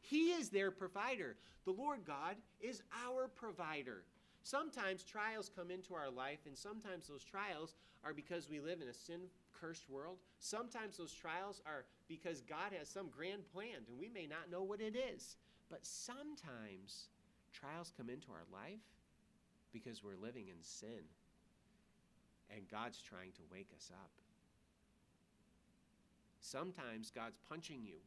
He 0.00 0.30
is 0.30 0.48
their 0.48 0.70
provider. 0.70 1.36
The 1.64 1.72
Lord 1.72 2.00
God 2.06 2.36
is 2.60 2.82
our 3.06 3.28
provider. 3.28 4.04
Sometimes 4.42 5.02
trials 5.02 5.50
come 5.54 5.70
into 5.70 5.94
our 5.94 6.10
life, 6.10 6.38
and 6.46 6.56
sometimes 6.56 7.08
those 7.08 7.24
trials 7.24 7.74
are 8.04 8.14
because 8.14 8.48
we 8.48 8.60
live 8.60 8.80
in 8.80 8.88
a 8.88 8.94
sin 8.94 9.20
cursed 9.60 9.90
world. 9.90 10.18
Sometimes 10.38 10.96
those 10.96 11.12
trials 11.12 11.60
are 11.66 11.84
because 12.08 12.40
God 12.42 12.72
has 12.78 12.88
some 12.88 13.08
grand 13.08 13.42
plan, 13.52 13.84
and 13.86 13.98
we 13.98 14.08
may 14.08 14.26
not 14.26 14.50
know 14.50 14.62
what 14.62 14.80
it 14.80 14.96
is. 14.96 15.36
But 15.68 15.84
sometimes 15.84 17.08
trials 17.52 17.92
come 17.96 18.08
into 18.08 18.28
our 18.30 18.46
life 18.52 18.80
because 19.78 20.02
we're 20.02 20.16
living 20.20 20.48
in 20.48 20.62
sin, 20.62 21.06
and 22.50 22.68
God's 22.68 23.00
trying 23.00 23.32
to 23.32 23.42
wake 23.52 23.70
us 23.76 23.90
up. 23.92 24.10
Sometimes 26.40 27.10
God's 27.10 27.38
punching 27.48 27.82
you 27.84 27.98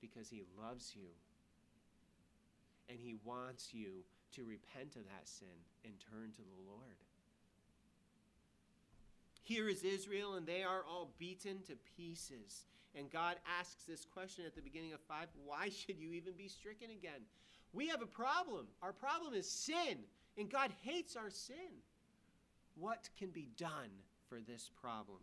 because 0.00 0.28
He 0.28 0.42
loves 0.60 0.92
you. 0.94 1.08
And 2.88 2.98
He 3.00 3.16
wants 3.24 3.72
you 3.72 4.04
to 4.34 4.44
repent 4.44 4.96
of 4.96 5.04
that 5.04 5.26
sin 5.26 5.46
and 5.84 5.94
turn 6.10 6.30
to 6.32 6.42
the 6.42 6.70
Lord. 6.70 6.96
Here 9.42 9.68
is 9.68 9.82
Israel, 9.82 10.34
and 10.34 10.46
they 10.46 10.62
are 10.62 10.84
all 10.88 11.10
beaten 11.18 11.62
to 11.66 11.74
pieces. 11.96 12.66
And 12.94 13.10
God 13.10 13.36
asks 13.58 13.84
this 13.84 14.04
question 14.04 14.44
at 14.46 14.54
the 14.54 14.60
beginning 14.60 14.92
of 14.92 15.00
5 15.00 15.26
why 15.44 15.68
should 15.68 15.98
you 15.98 16.12
even 16.12 16.34
be 16.36 16.48
stricken 16.48 16.90
again? 16.90 17.22
We 17.72 17.88
have 17.88 18.02
a 18.02 18.06
problem. 18.06 18.66
Our 18.82 18.92
problem 18.92 19.34
is 19.34 19.50
sin, 19.50 19.98
and 20.38 20.50
God 20.50 20.70
hates 20.82 21.16
our 21.16 21.30
sin. 21.30 21.56
What 22.74 23.08
can 23.18 23.30
be 23.30 23.48
done 23.56 23.90
for 24.28 24.40
this 24.40 24.70
problem? 24.80 25.18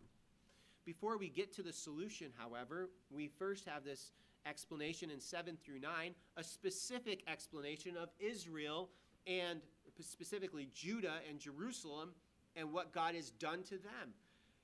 Before 0.84 1.18
we 1.18 1.28
get 1.28 1.52
to 1.56 1.62
the 1.62 1.72
solution, 1.72 2.28
however, 2.36 2.90
we 3.10 3.28
first 3.28 3.66
have 3.66 3.84
this 3.84 4.12
explanation 4.46 5.10
in 5.10 5.20
7 5.20 5.56
through 5.62 5.80
9, 5.80 6.14
a 6.36 6.44
specific 6.44 7.22
explanation 7.26 7.96
of 7.96 8.08
Israel 8.18 8.88
and 9.26 9.60
specifically 10.00 10.68
Judah 10.74 11.16
and 11.28 11.38
Jerusalem 11.38 12.10
and 12.56 12.72
what 12.72 12.92
God 12.92 13.14
has 13.14 13.30
done 13.30 13.62
to 13.64 13.76
them. 13.76 14.14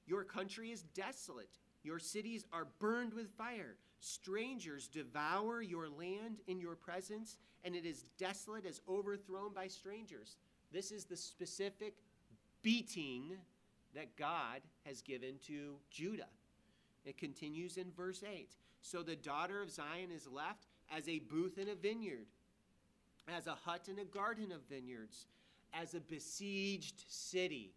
Your 0.06 0.24
country 0.24 0.70
is 0.70 0.82
desolate. 0.82 1.58
Your 1.82 1.98
cities 1.98 2.46
are 2.52 2.66
burned 2.78 3.12
with 3.12 3.30
fire. 3.36 3.76
Strangers 4.00 4.88
devour 4.88 5.62
your 5.62 5.88
land 5.88 6.38
in 6.46 6.60
your 6.60 6.76
presence, 6.76 7.38
and 7.64 7.74
it 7.74 7.86
is 7.86 8.04
desolate 8.18 8.66
as 8.66 8.80
overthrown 8.88 9.52
by 9.54 9.66
strangers. 9.66 10.36
This 10.72 10.90
is 10.90 11.04
the 11.04 11.16
specific 11.16 11.94
beating 12.62 13.36
that 13.94 14.16
God 14.16 14.60
has 14.84 15.00
given 15.00 15.34
to 15.46 15.76
Judah. 15.90 16.28
It 17.04 17.18
continues 17.18 17.76
in 17.76 17.90
verse 17.96 18.22
8. 18.22 18.50
So 18.82 19.02
the 19.02 19.16
daughter 19.16 19.62
of 19.62 19.70
Zion 19.70 20.10
is 20.14 20.28
left, 20.28 20.66
as 20.94 21.08
a 21.08 21.18
booth 21.18 21.58
in 21.58 21.68
a 21.68 21.74
vineyard, 21.74 22.26
as 23.28 23.46
a 23.46 23.56
hut 23.64 23.88
in 23.88 23.98
a 23.98 24.04
garden 24.04 24.52
of 24.52 24.60
vineyards, 24.68 25.26
as 25.74 25.94
a 25.94 26.00
besieged 26.00 27.04
city. 27.08 27.72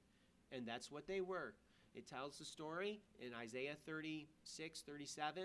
And 0.51 0.67
that's 0.67 0.91
what 0.91 1.07
they 1.07 1.21
were. 1.21 1.53
It 1.95 2.07
tells 2.07 2.37
the 2.37 2.45
story 2.45 2.99
in 3.19 3.33
Isaiah 3.33 3.75
36, 3.85 4.81
37 4.81 5.43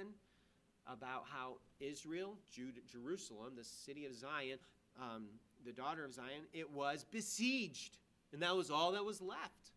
about 0.87 1.25
how 1.31 1.57
Israel, 1.81 2.37
Jude, 2.53 2.81
Jerusalem, 2.91 3.55
the 3.57 3.65
city 3.65 4.07
of 4.07 4.15
Zion, 4.15 4.59
um, 5.01 5.27
the 5.65 5.73
daughter 5.73 6.05
of 6.05 6.13
Zion, 6.13 6.43
it 6.53 6.71
was 6.71 7.05
besieged. 7.11 7.97
And 8.33 8.43
that 8.43 8.57
was 8.57 8.71
all 8.71 8.93
that 8.93 9.05
was 9.05 9.21
left. 9.21 9.71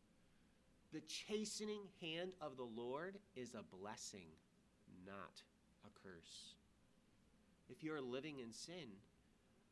The 0.94 1.02
chastening 1.02 1.82
hand 2.02 2.32
of 2.42 2.58
the 2.58 2.64
Lord 2.64 3.18
is 3.36 3.54
a 3.54 3.64
blessing, 3.76 4.28
not 5.06 5.42
a 5.86 5.90
curse. 6.04 6.56
If 7.70 7.84
you're 7.84 8.02
living 8.02 8.40
in 8.40 8.54
sin, 8.54 8.90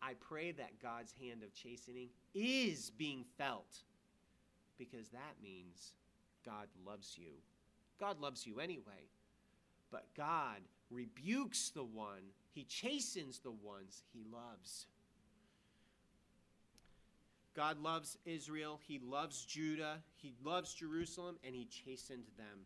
I 0.01 0.13
pray 0.19 0.51
that 0.51 0.81
God's 0.81 1.13
hand 1.19 1.41
of 1.41 1.53
chastening 1.53 2.09
is 2.33 2.91
being 2.91 3.23
felt 3.37 3.79
because 4.77 5.07
that 5.09 5.35
means 5.41 5.93
God 6.45 6.67
loves 6.85 7.17
you. 7.17 7.31
God 7.99 8.19
loves 8.19 8.45
you 8.45 8.59
anyway. 8.59 9.09
But 9.91 10.05
God 10.15 10.59
rebukes 10.89 11.69
the 11.69 11.83
one, 11.83 12.31
He 12.53 12.63
chastens 12.63 13.39
the 13.39 13.51
ones 13.51 14.03
He 14.13 14.23
loves. 14.31 14.87
God 17.55 17.79
loves 17.79 18.17
Israel, 18.25 18.79
He 18.85 18.99
loves 18.99 19.45
Judah, 19.45 19.99
He 20.15 20.33
loves 20.43 20.73
Jerusalem, 20.73 21.37
and 21.43 21.55
He 21.55 21.65
chastened 21.65 22.25
them. 22.37 22.65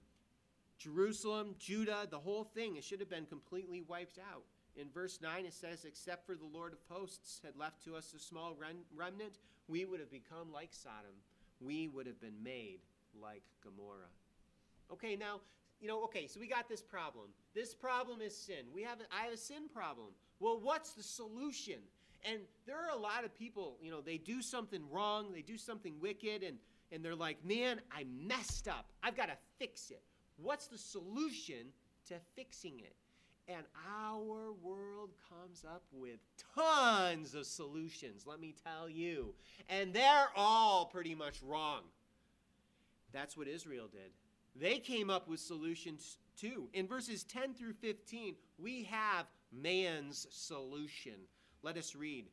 Jerusalem, 0.79 1.55
Judah, 1.59 2.07
the 2.09 2.19
whole 2.19 2.45
thing, 2.45 2.75
it 2.75 2.83
should 2.83 3.01
have 3.01 3.09
been 3.09 3.25
completely 3.25 3.81
wiped 3.81 4.17
out. 4.17 4.43
In 4.75 4.89
verse 4.89 5.19
9, 5.21 5.45
it 5.45 5.53
says, 5.53 5.83
Except 5.83 6.25
for 6.25 6.35
the 6.35 6.45
Lord 6.45 6.73
of 6.73 6.79
hosts 6.87 7.41
had 7.43 7.57
left 7.57 7.83
to 7.83 7.95
us 7.95 8.13
a 8.15 8.19
small 8.19 8.57
remnant, 8.95 9.39
we 9.67 9.83
would 9.83 9.99
have 9.99 10.11
become 10.11 10.53
like 10.53 10.69
Sodom. 10.71 11.11
We 11.59 11.89
would 11.89 12.07
have 12.07 12.21
been 12.21 12.41
made 12.41 12.79
like 13.21 13.43
Gomorrah. 13.61 14.09
Okay, 14.91 15.17
now, 15.17 15.41
you 15.81 15.87
know, 15.87 16.03
okay, 16.03 16.27
so 16.27 16.39
we 16.39 16.47
got 16.47 16.67
this 16.67 16.81
problem. 16.81 17.25
This 17.53 17.73
problem 17.73 18.21
is 18.21 18.35
sin. 18.35 18.65
We 18.73 18.83
have, 18.83 18.99
I 19.11 19.23
have 19.25 19.33
a 19.33 19.37
sin 19.37 19.69
problem. 19.73 20.07
Well, 20.39 20.59
what's 20.61 20.93
the 20.93 21.03
solution? 21.03 21.79
And 22.25 22.39
there 22.65 22.77
are 22.77 22.95
a 22.95 22.99
lot 22.99 23.23
of 23.23 23.37
people, 23.37 23.77
you 23.81 23.91
know, 23.91 24.01
they 24.01 24.17
do 24.17 24.41
something 24.41 24.81
wrong, 24.91 25.31
they 25.33 25.41
do 25.41 25.57
something 25.57 25.93
wicked, 26.01 26.43
and, 26.43 26.57
and 26.91 27.03
they're 27.03 27.15
like, 27.15 27.43
man, 27.45 27.79
I 27.91 28.05
messed 28.27 28.67
up. 28.67 28.87
I've 29.01 29.15
got 29.15 29.27
to 29.27 29.37
fix 29.57 29.89
it. 29.89 30.03
What's 30.37 30.67
the 30.67 30.77
solution 30.77 31.67
to 32.07 32.15
fixing 32.35 32.79
it? 32.79 32.95
And 33.47 33.65
our 33.89 34.51
world 34.61 35.09
comes 35.27 35.63
up 35.65 35.81
with 35.91 36.19
tons 36.55 37.33
of 37.33 37.45
solutions, 37.47 38.25
let 38.27 38.39
me 38.39 38.53
tell 38.63 38.87
you. 38.87 39.33
And 39.67 39.91
they're 39.91 40.29
all 40.35 40.85
pretty 40.85 41.15
much 41.15 41.41
wrong. 41.41 41.81
That's 43.11 43.35
what 43.35 43.47
Israel 43.47 43.87
did. 43.91 44.11
They 44.55 44.79
came 44.79 45.09
up 45.09 45.27
with 45.27 45.39
solutions 45.39 46.17
too. 46.35 46.69
In 46.73 46.87
verses 46.87 47.23
10 47.23 47.53
through 47.53 47.73
15, 47.73 48.35
we 48.57 48.83
have 48.83 49.25
man's 49.51 50.27
solution. 50.31 51.15
Let 51.63 51.77
us 51.77 51.95
read. 51.95 52.25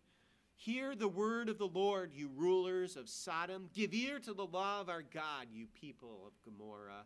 Hear 0.56 0.94
the 0.94 1.08
word 1.08 1.48
of 1.48 1.58
the 1.58 1.66
Lord, 1.66 2.12
you 2.14 2.30
rulers 2.34 2.96
of 2.96 3.08
Sodom. 3.08 3.68
Give 3.74 3.92
ear 3.92 4.18
to 4.20 4.32
the 4.32 4.46
law 4.46 4.80
of 4.80 4.88
our 4.88 5.02
God, 5.02 5.48
you 5.52 5.66
people 5.78 6.26
of 6.26 6.32
Gomorrah. 6.44 7.04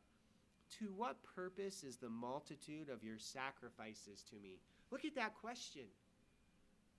To 0.79 0.93
what 0.97 1.17
purpose 1.35 1.83
is 1.83 1.97
the 1.97 2.09
multitude 2.09 2.89
of 2.89 3.03
your 3.03 3.19
sacrifices 3.19 4.23
to 4.31 4.37
me? 4.37 4.61
Look 4.93 5.05
at 5.05 5.17
that 5.17 5.35
question. 5.41 5.83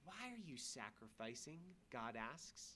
Why 0.04 0.34
are 0.34 0.44
you 0.46 0.58
sacrificing? 0.58 1.60
God 1.92 2.16
asks. 2.18 2.76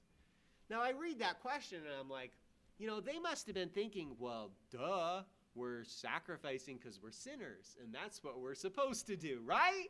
Now, 0.70 0.82
I 0.82 0.92
read 0.92 1.20
that 1.20 1.42
question 1.42 1.80
and 1.80 2.00
I'm 2.00 2.10
like, 2.10 2.32
you 2.78 2.88
know, 2.88 3.00
they 3.00 3.20
must 3.20 3.46
have 3.48 3.56
been 3.56 3.70
thinking, 3.70 4.16
well, 4.20 4.52
duh, 4.72 5.22
we're 5.56 5.84
sacrificing 5.86 6.78
because 6.78 7.00
we're 7.02 7.12
sinners, 7.12 7.78
and 7.82 7.94
that's 7.94 8.24
what 8.24 8.40
we're 8.40 8.56
supposed 8.56 9.08
to 9.08 9.16
do, 9.16 9.42
right? 9.46 9.88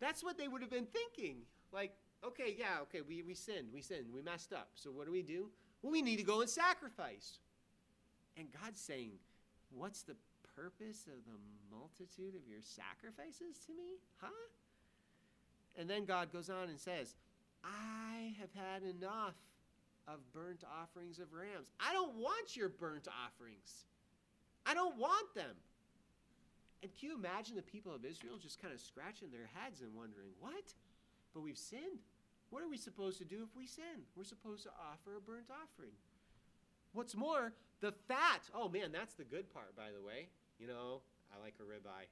That's 0.00 0.22
what 0.22 0.38
they 0.38 0.48
would 0.48 0.62
have 0.62 0.70
been 0.70 0.86
thinking. 0.86 1.38
Like, 1.72 1.92
okay, 2.24 2.54
yeah, 2.58 2.80
okay, 2.82 3.00
we, 3.00 3.22
we 3.22 3.34
sinned, 3.34 3.68
we 3.74 3.82
sinned, 3.82 4.06
we 4.14 4.22
messed 4.22 4.52
up. 4.52 4.68
So 4.74 4.90
what 4.90 5.06
do 5.06 5.12
we 5.12 5.22
do? 5.22 5.48
Well, 5.82 5.92
we 5.92 6.02
need 6.02 6.16
to 6.16 6.22
go 6.22 6.40
and 6.40 6.48
sacrifice. 6.48 7.38
And 8.36 8.46
God's 8.62 8.80
saying, 8.80 9.12
What's 9.70 10.02
the 10.02 10.16
purpose 10.56 11.06
of 11.06 11.24
the 11.24 11.38
multitude 11.70 12.34
of 12.34 12.48
your 12.48 12.60
sacrifices 12.62 13.58
to 13.66 13.72
me? 13.72 13.98
Huh? 14.18 14.28
And 15.78 15.88
then 15.88 16.04
God 16.04 16.32
goes 16.32 16.50
on 16.50 16.68
and 16.68 16.78
says, 16.78 17.14
I 17.64 18.34
have 18.40 18.50
had 18.54 18.82
enough 18.82 19.34
of 20.08 20.18
burnt 20.32 20.64
offerings 20.64 21.18
of 21.18 21.32
rams. 21.32 21.68
I 21.78 21.92
don't 21.92 22.16
want 22.16 22.56
your 22.56 22.68
burnt 22.68 23.08
offerings. 23.08 23.84
I 24.66 24.74
don't 24.74 24.96
want 24.98 25.34
them. 25.34 25.56
And 26.82 26.90
can 26.96 27.10
you 27.10 27.14
imagine 27.14 27.56
the 27.56 27.62
people 27.62 27.94
of 27.94 28.04
Israel 28.04 28.38
just 28.40 28.60
kind 28.60 28.72
of 28.72 28.80
scratching 28.80 29.30
their 29.30 29.48
heads 29.52 29.80
and 29.80 29.94
wondering, 29.94 30.30
what? 30.40 30.74
But 31.34 31.42
we've 31.42 31.58
sinned. 31.58 32.04
What 32.50 32.62
are 32.62 32.68
we 32.68 32.76
supposed 32.76 33.18
to 33.18 33.24
do 33.24 33.42
if 33.44 33.54
we 33.56 33.66
sin? 33.66 34.08
We're 34.16 34.24
supposed 34.24 34.64
to 34.64 34.70
offer 34.90 35.16
a 35.16 35.20
burnt 35.20 35.50
offering. 35.50 35.94
What's 36.92 37.14
more, 37.14 37.52
the 37.80 37.92
fat. 38.08 38.42
Oh 38.54 38.68
man, 38.68 38.90
that's 38.92 39.14
the 39.14 39.24
good 39.24 39.52
part, 39.52 39.76
by 39.76 39.92
the 39.94 40.04
way. 40.04 40.28
You 40.58 40.66
know, 40.66 41.02
I 41.32 41.42
like 41.42 41.54
a 41.60 41.62
ribeye. 41.62 42.10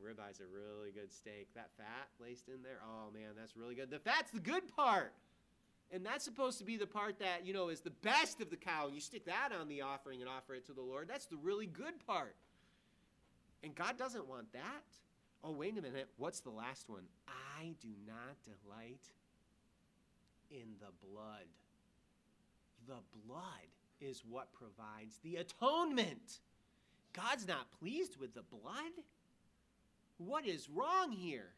Ribeye's 0.00 0.40
a 0.40 0.48
really 0.48 0.92
good 0.92 1.12
steak. 1.12 1.48
That 1.54 1.70
fat 1.76 2.08
laced 2.20 2.48
in 2.48 2.62
there, 2.62 2.80
oh 2.84 3.10
man, 3.12 3.30
that's 3.36 3.56
really 3.56 3.74
good. 3.74 3.90
The 3.90 3.98
fat's 3.98 4.30
the 4.30 4.40
good 4.40 4.68
part. 4.76 5.12
And 5.92 6.06
that's 6.06 6.24
supposed 6.24 6.58
to 6.58 6.64
be 6.64 6.76
the 6.76 6.86
part 6.86 7.18
that, 7.18 7.44
you 7.44 7.52
know, 7.52 7.68
is 7.68 7.80
the 7.80 7.90
best 7.90 8.40
of 8.40 8.48
the 8.48 8.56
cow. 8.56 8.88
You 8.92 9.00
stick 9.00 9.24
that 9.26 9.50
on 9.58 9.68
the 9.68 9.82
offering 9.82 10.20
and 10.20 10.30
offer 10.30 10.54
it 10.54 10.66
to 10.66 10.72
the 10.72 10.80
Lord. 10.80 11.08
That's 11.08 11.26
the 11.26 11.36
really 11.36 11.66
good 11.66 11.94
part. 12.06 12.36
And 13.64 13.74
God 13.74 13.98
doesn't 13.98 14.28
want 14.28 14.52
that. 14.52 14.84
Oh, 15.42 15.52
wait 15.52 15.76
a 15.76 15.82
minute. 15.82 16.08
What's 16.16 16.40
the 16.40 16.50
last 16.50 16.88
one? 16.88 17.02
I 17.26 17.74
do 17.80 17.88
not 18.06 18.36
delight 18.44 19.02
in 20.50 20.74
the 20.78 20.92
blood. 21.08 21.46
The 22.86 23.02
blood 23.26 23.42
is 24.00 24.22
what 24.28 24.52
provides 24.52 25.18
the 25.22 25.36
atonement. 25.36 26.40
God's 27.12 27.48
not 27.48 27.66
pleased 27.80 28.16
with 28.16 28.34
the 28.34 28.42
blood. 28.42 28.92
What 30.18 30.46
is 30.46 30.68
wrong 30.70 31.10
here? 31.10 31.48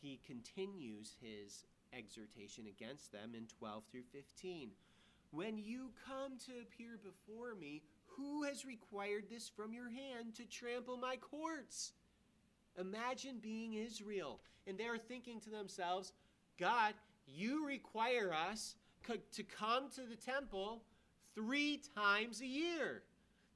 He 0.00 0.20
continues 0.26 1.16
his 1.20 1.64
exhortation 1.92 2.66
against 2.66 3.12
them 3.12 3.32
in 3.36 3.46
12 3.58 3.84
through 3.90 4.04
15. 4.12 4.70
When 5.30 5.58
you 5.58 5.90
come 6.06 6.38
to 6.46 6.52
appear 6.62 6.98
before 7.02 7.54
me, 7.54 7.82
who 8.06 8.44
has 8.44 8.64
required 8.64 9.24
this 9.30 9.48
from 9.48 9.72
your 9.72 9.90
hand 9.90 10.34
to 10.36 10.44
trample 10.44 10.96
my 10.96 11.16
courts? 11.16 11.92
Imagine 12.78 13.38
being 13.40 13.74
Israel, 13.74 14.40
and 14.66 14.78
they're 14.78 14.98
thinking 14.98 15.40
to 15.40 15.50
themselves, 15.50 16.12
God, 16.58 16.94
you 17.26 17.66
require 17.66 18.32
us 18.32 18.76
to 19.32 19.42
come 19.42 19.90
to 19.90 20.02
the 20.02 20.16
temple 20.16 20.82
three 21.34 21.80
times 21.94 22.40
a 22.40 22.46
year. 22.46 23.02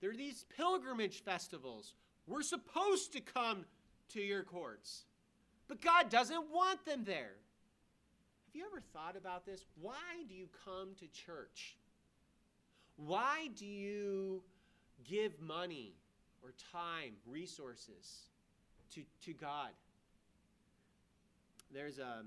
There 0.00 0.10
are 0.10 0.16
these 0.16 0.44
pilgrimage 0.56 1.22
festivals. 1.22 1.94
We're 2.26 2.42
supposed 2.42 3.12
to 3.12 3.20
come 3.20 3.64
to 4.10 4.20
your 4.20 4.42
courts. 4.42 5.04
But 5.68 5.80
God 5.80 6.10
doesn't 6.10 6.50
want 6.52 6.84
them 6.84 7.04
there. 7.04 7.34
Have 8.50 8.56
you 8.56 8.66
ever 8.66 8.82
thought 8.92 9.16
about 9.16 9.46
this? 9.46 9.64
Why 9.80 10.24
do 10.28 10.34
you 10.34 10.48
come 10.64 10.88
to 10.98 11.06
church? 11.06 11.76
Why 12.96 13.48
do 13.54 13.64
you 13.64 14.42
give 15.08 15.40
money 15.40 15.92
or 16.42 16.52
time, 16.72 17.12
resources 17.28 18.26
to, 18.92 19.02
to 19.24 19.32
God? 19.34 19.70
There's 21.72 22.00
a, 22.00 22.24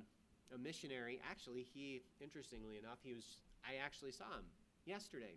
a 0.56 0.58
missionary. 0.58 1.20
Actually, 1.30 1.68
he, 1.74 2.02
interestingly 2.22 2.78
enough, 2.78 3.00
he 3.04 3.14
was, 3.14 3.26
I 3.68 3.84
actually 3.84 4.14
saw 4.14 4.24
him 4.24 4.46
yesterday. 4.86 5.36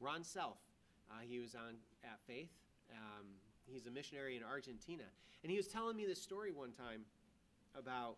Ron 0.00 0.24
Self. 0.24 0.58
Uh, 1.08 1.20
he 1.22 1.38
was 1.38 1.54
on 1.54 1.76
at 2.02 2.18
Faith. 2.26 2.50
Um, 2.90 3.26
he's 3.64 3.86
a 3.86 3.92
missionary 3.92 4.36
in 4.36 4.42
Argentina. 4.42 5.04
And 5.44 5.52
he 5.52 5.56
was 5.56 5.68
telling 5.68 5.96
me 5.96 6.04
this 6.04 6.20
story 6.20 6.50
one 6.50 6.72
time 6.72 7.02
about 7.78 8.16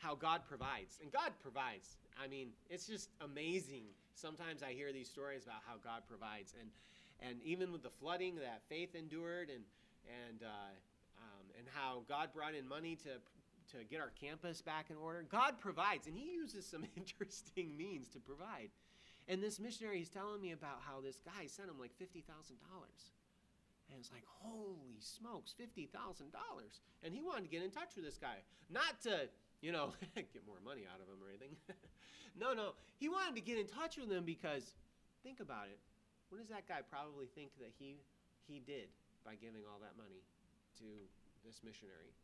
how 0.00 0.14
God 0.14 0.42
provides. 0.48 0.98
And 1.00 1.12
God 1.12 1.32
provides. 1.40 1.96
I 2.22 2.26
mean, 2.26 2.48
it's 2.68 2.86
just 2.86 3.10
amazing. 3.20 3.84
Sometimes 4.14 4.62
I 4.62 4.72
hear 4.72 4.92
these 4.92 5.08
stories 5.08 5.44
about 5.44 5.62
how 5.66 5.76
God 5.82 6.02
provides. 6.08 6.54
And, 6.58 6.68
and 7.20 7.40
even 7.44 7.70
with 7.72 7.82
the 7.82 7.94
flooding 8.00 8.36
that 8.36 8.62
faith 8.68 8.94
endured 8.94 9.48
and, 9.48 9.62
and, 10.28 10.42
uh, 10.42 10.74
um, 11.22 11.46
and 11.58 11.66
how 11.72 12.02
God 12.08 12.30
brought 12.34 12.54
in 12.54 12.66
money 12.66 12.96
to 13.04 13.20
to 13.70 13.84
get 13.84 14.00
our 14.00 14.10
campus 14.20 14.60
back 14.60 14.90
in 14.90 14.96
order. 14.96 15.24
God 15.30 15.60
provides, 15.60 16.08
and 16.08 16.16
He 16.16 16.32
uses 16.32 16.66
some 16.66 16.84
interesting 16.96 17.76
means 17.76 18.08
to 18.08 18.18
provide. 18.18 18.70
And 19.28 19.42
this 19.42 19.60
missionary 19.60 20.00
is 20.02 20.08
telling 20.08 20.40
me 20.40 20.50
about 20.50 20.82
how 20.82 21.00
this 21.00 21.20
guy 21.22 21.46
sent 21.46 21.68
him 21.68 21.78
like 21.78 21.92
$50,000. 22.02 22.26
And 23.90 23.98
it's 23.98 24.10
like, 24.10 24.24
holy 24.26 24.98
smokes, 24.98 25.54
$50,000. 25.54 25.86
And 27.04 27.14
he 27.14 27.22
wanted 27.22 27.42
to 27.44 27.48
get 27.48 27.62
in 27.62 27.70
touch 27.70 27.94
with 27.94 28.04
this 28.04 28.18
guy. 28.18 28.42
Not 28.70 29.00
to, 29.02 29.28
you 29.60 29.72
know, 29.72 29.92
get 30.14 30.46
more 30.46 30.60
money 30.64 30.82
out 30.88 31.00
of 31.00 31.08
him 31.08 31.20
or 31.20 31.28
anything. 31.28 31.56
no, 32.40 32.52
no. 32.52 32.72
He 32.96 33.08
wanted 33.08 33.36
to 33.36 33.44
get 33.44 33.58
in 33.58 33.66
touch 33.66 33.96
with 33.96 34.10
him 34.10 34.24
because, 34.24 34.74
think 35.22 35.40
about 35.40 35.68
it. 35.68 35.78
What 36.28 36.38
does 36.38 36.48
that 36.48 36.68
guy 36.68 36.80
probably 36.88 37.26
think 37.34 37.50
that 37.58 37.72
he, 37.78 37.96
he 38.46 38.60
did 38.60 38.88
by 39.24 39.34
giving 39.34 39.62
all 39.68 39.80
that 39.80 39.96
money 39.96 40.22
to 40.78 40.88
this 41.44 41.60
missionary? 41.64 42.14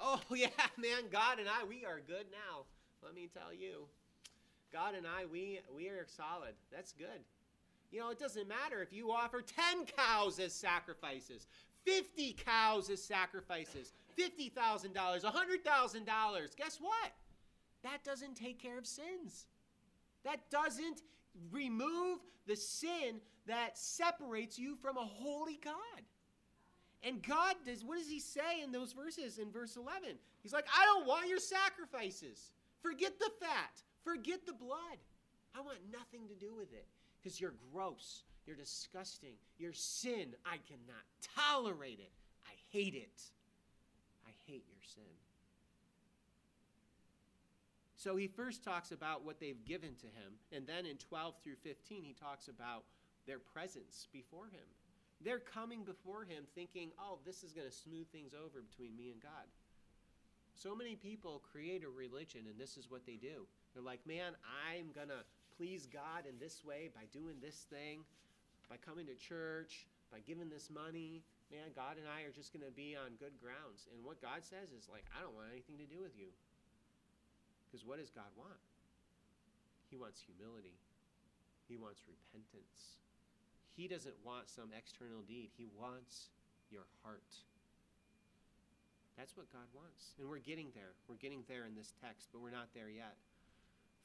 Oh, 0.00 0.20
yeah, 0.34 0.48
man, 0.76 1.10
God 1.10 1.38
and 1.38 1.48
I, 1.48 1.64
we 1.64 1.84
are 1.84 2.00
good 2.06 2.26
now. 2.32 2.64
Let 3.02 3.14
me 3.14 3.28
tell 3.32 3.52
you. 3.52 3.86
God 4.72 4.94
and 4.94 5.06
I, 5.06 5.26
we, 5.26 5.60
we 5.74 5.88
are 5.88 6.06
solid. 6.06 6.54
That's 6.72 6.92
good. 6.92 7.22
You 7.92 8.00
know, 8.00 8.10
it 8.10 8.18
doesn't 8.18 8.48
matter 8.48 8.82
if 8.82 8.92
you 8.92 9.12
offer 9.12 9.40
10 9.40 9.86
cows 9.96 10.40
as 10.40 10.52
sacrifices, 10.52 11.46
50 11.84 12.32
cows 12.44 12.90
as 12.90 13.00
sacrifices, 13.00 13.92
$50,000, 14.16 14.94
$100,000. 14.94 16.56
Guess 16.56 16.78
what? 16.80 17.12
That 17.82 18.02
doesn't 18.04 18.34
take 18.34 18.60
care 18.60 18.78
of 18.78 18.86
sins. 18.86 19.46
That 20.24 20.50
doesn't 20.50 21.02
remove 21.50 22.20
the 22.46 22.56
sin 22.56 23.20
that 23.46 23.76
separates 23.76 24.58
you 24.58 24.76
from 24.76 24.96
a 24.96 25.04
holy 25.04 25.58
God. 25.62 26.02
And 27.02 27.22
God 27.22 27.56
does, 27.66 27.84
what 27.84 27.98
does 27.98 28.08
he 28.08 28.18
say 28.18 28.62
in 28.62 28.72
those 28.72 28.92
verses 28.92 29.38
in 29.38 29.50
verse 29.50 29.76
11? 29.76 30.16
He's 30.42 30.54
like, 30.54 30.66
I 30.74 30.86
don't 30.86 31.06
want 31.06 31.28
your 31.28 31.38
sacrifices. 31.38 32.52
Forget 32.80 33.18
the 33.18 33.30
fat, 33.40 33.82
forget 34.02 34.46
the 34.46 34.54
blood. 34.54 34.98
I 35.54 35.60
want 35.60 35.78
nothing 35.92 36.26
to 36.28 36.34
do 36.34 36.54
with 36.54 36.72
it 36.72 36.86
because 37.22 37.40
you're 37.40 37.54
gross, 37.72 38.24
you're 38.46 38.56
disgusting, 38.56 39.34
you're 39.58 39.72
sin. 39.72 40.34
I 40.44 40.56
cannot 40.66 41.04
tolerate 41.36 42.00
it. 42.00 42.12
I 42.46 42.52
hate 42.70 42.94
it. 42.94 43.22
Hate 44.46 44.64
your 44.68 44.82
sin. 44.82 45.02
So 47.96 48.16
he 48.16 48.26
first 48.28 48.62
talks 48.62 48.92
about 48.92 49.24
what 49.24 49.40
they've 49.40 49.64
given 49.64 49.94
to 49.96 50.06
him, 50.06 50.34
and 50.52 50.66
then 50.66 50.84
in 50.84 50.96
12 50.98 51.36
through 51.42 51.56
15, 51.62 52.04
he 52.04 52.12
talks 52.12 52.48
about 52.48 52.84
their 53.26 53.38
presence 53.38 54.08
before 54.12 54.46
him. 54.46 54.68
They're 55.22 55.38
coming 55.38 55.84
before 55.84 56.24
him 56.24 56.44
thinking, 56.54 56.90
oh, 56.98 57.18
this 57.24 57.42
is 57.42 57.52
going 57.52 57.66
to 57.66 57.72
smooth 57.72 58.06
things 58.12 58.32
over 58.34 58.60
between 58.60 58.94
me 58.94 59.10
and 59.10 59.22
God. 59.22 59.48
So 60.54 60.74
many 60.74 60.96
people 60.96 61.42
create 61.50 61.82
a 61.82 61.88
religion, 61.88 62.42
and 62.48 62.60
this 62.60 62.76
is 62.76 62.90
what 62.90 63.06
they 63.06 63.16
do. 63.16 63.46
They're 63.72 63.82
like, 63.82 64.06
man, 64.06 64.32
I'm 64.68 64.92
going 64.94 65.08
to 65.08 65.24
please 65.56 65.86
God 65.86 66.26
in 66.28 66.38
this 66.38 66.64
way 66.64 66.90
by 66.94 67.02
doing 67.12 67.36
this 67.40 67.66
thing, 67.70 68.00
by 68.68 68.76
coming 68.76 69.06
to 69.06 69.14
church, 69.14 69.86
by 70.12 70.18
giving 70.26 70.48
this 70.48 70.68
money. 70.70 71.22
Man, 71.54 71.70
God 71.70 72.02
and 72.02 72.10
I 72.10 72.26
are 72.26 72.34
just 72.34 72.50
going 72.50 72.66
to 72.66 72.74
be 72.74 72.98
on 72.98 73.14
good 73.22 73.38
grounds. 73.38 73.86
And 73.94 74.02
what 74.02 74.18
God 74.18 74.42
says 74.42 74.74
is 74.74 74.90
like, 74.90 75.06
I 75.14 75.22
don't 75.22 75.38
want 75.38 75.54
anything 75.54 75.78
to 75.78 75.86
do 75.86 76.02
with 76.02 76.18
you. 76.18 76.34
Because 77.70 77.86
what 77.86 78.02
does 78.02 78.10
God 78.10 78.26
want? 78.34 78.58
He 79.86 79.94
wants 79.94 80.18
humility, 80.18 80.74
He 81.70 81.78
wants 81.78 82.02
repentance. 82.10 82.98
He 83.78 83.86
doesn't 83.86 84.18
want 84.26 84.50
some 84.50 84.74
external 84.74 85.22
deed, 85.22 85.54
He 85.54 85.70
wants 85.78 86.34
your 86.74 86.90
heart. 87.06 87.22
That's 89.14 89.38
what 89.38 89.46
God 89.54 89.70
wants. 89.70 90.18
And 90.18 90.26
we're 90.26 90.42
getting 90.42 90.74
there. 90.74 90.98
We're 91.06 91.22
getting 91.22 91.46
there 91.46 91.70
in 91.70 91.78
this 91.78 91.94
text, 92.02 92.34
but 92.34 92.42
we're 92.42 92.50
not 92.50 92.74
there 92.74 92.90
yet. 92.90 93.14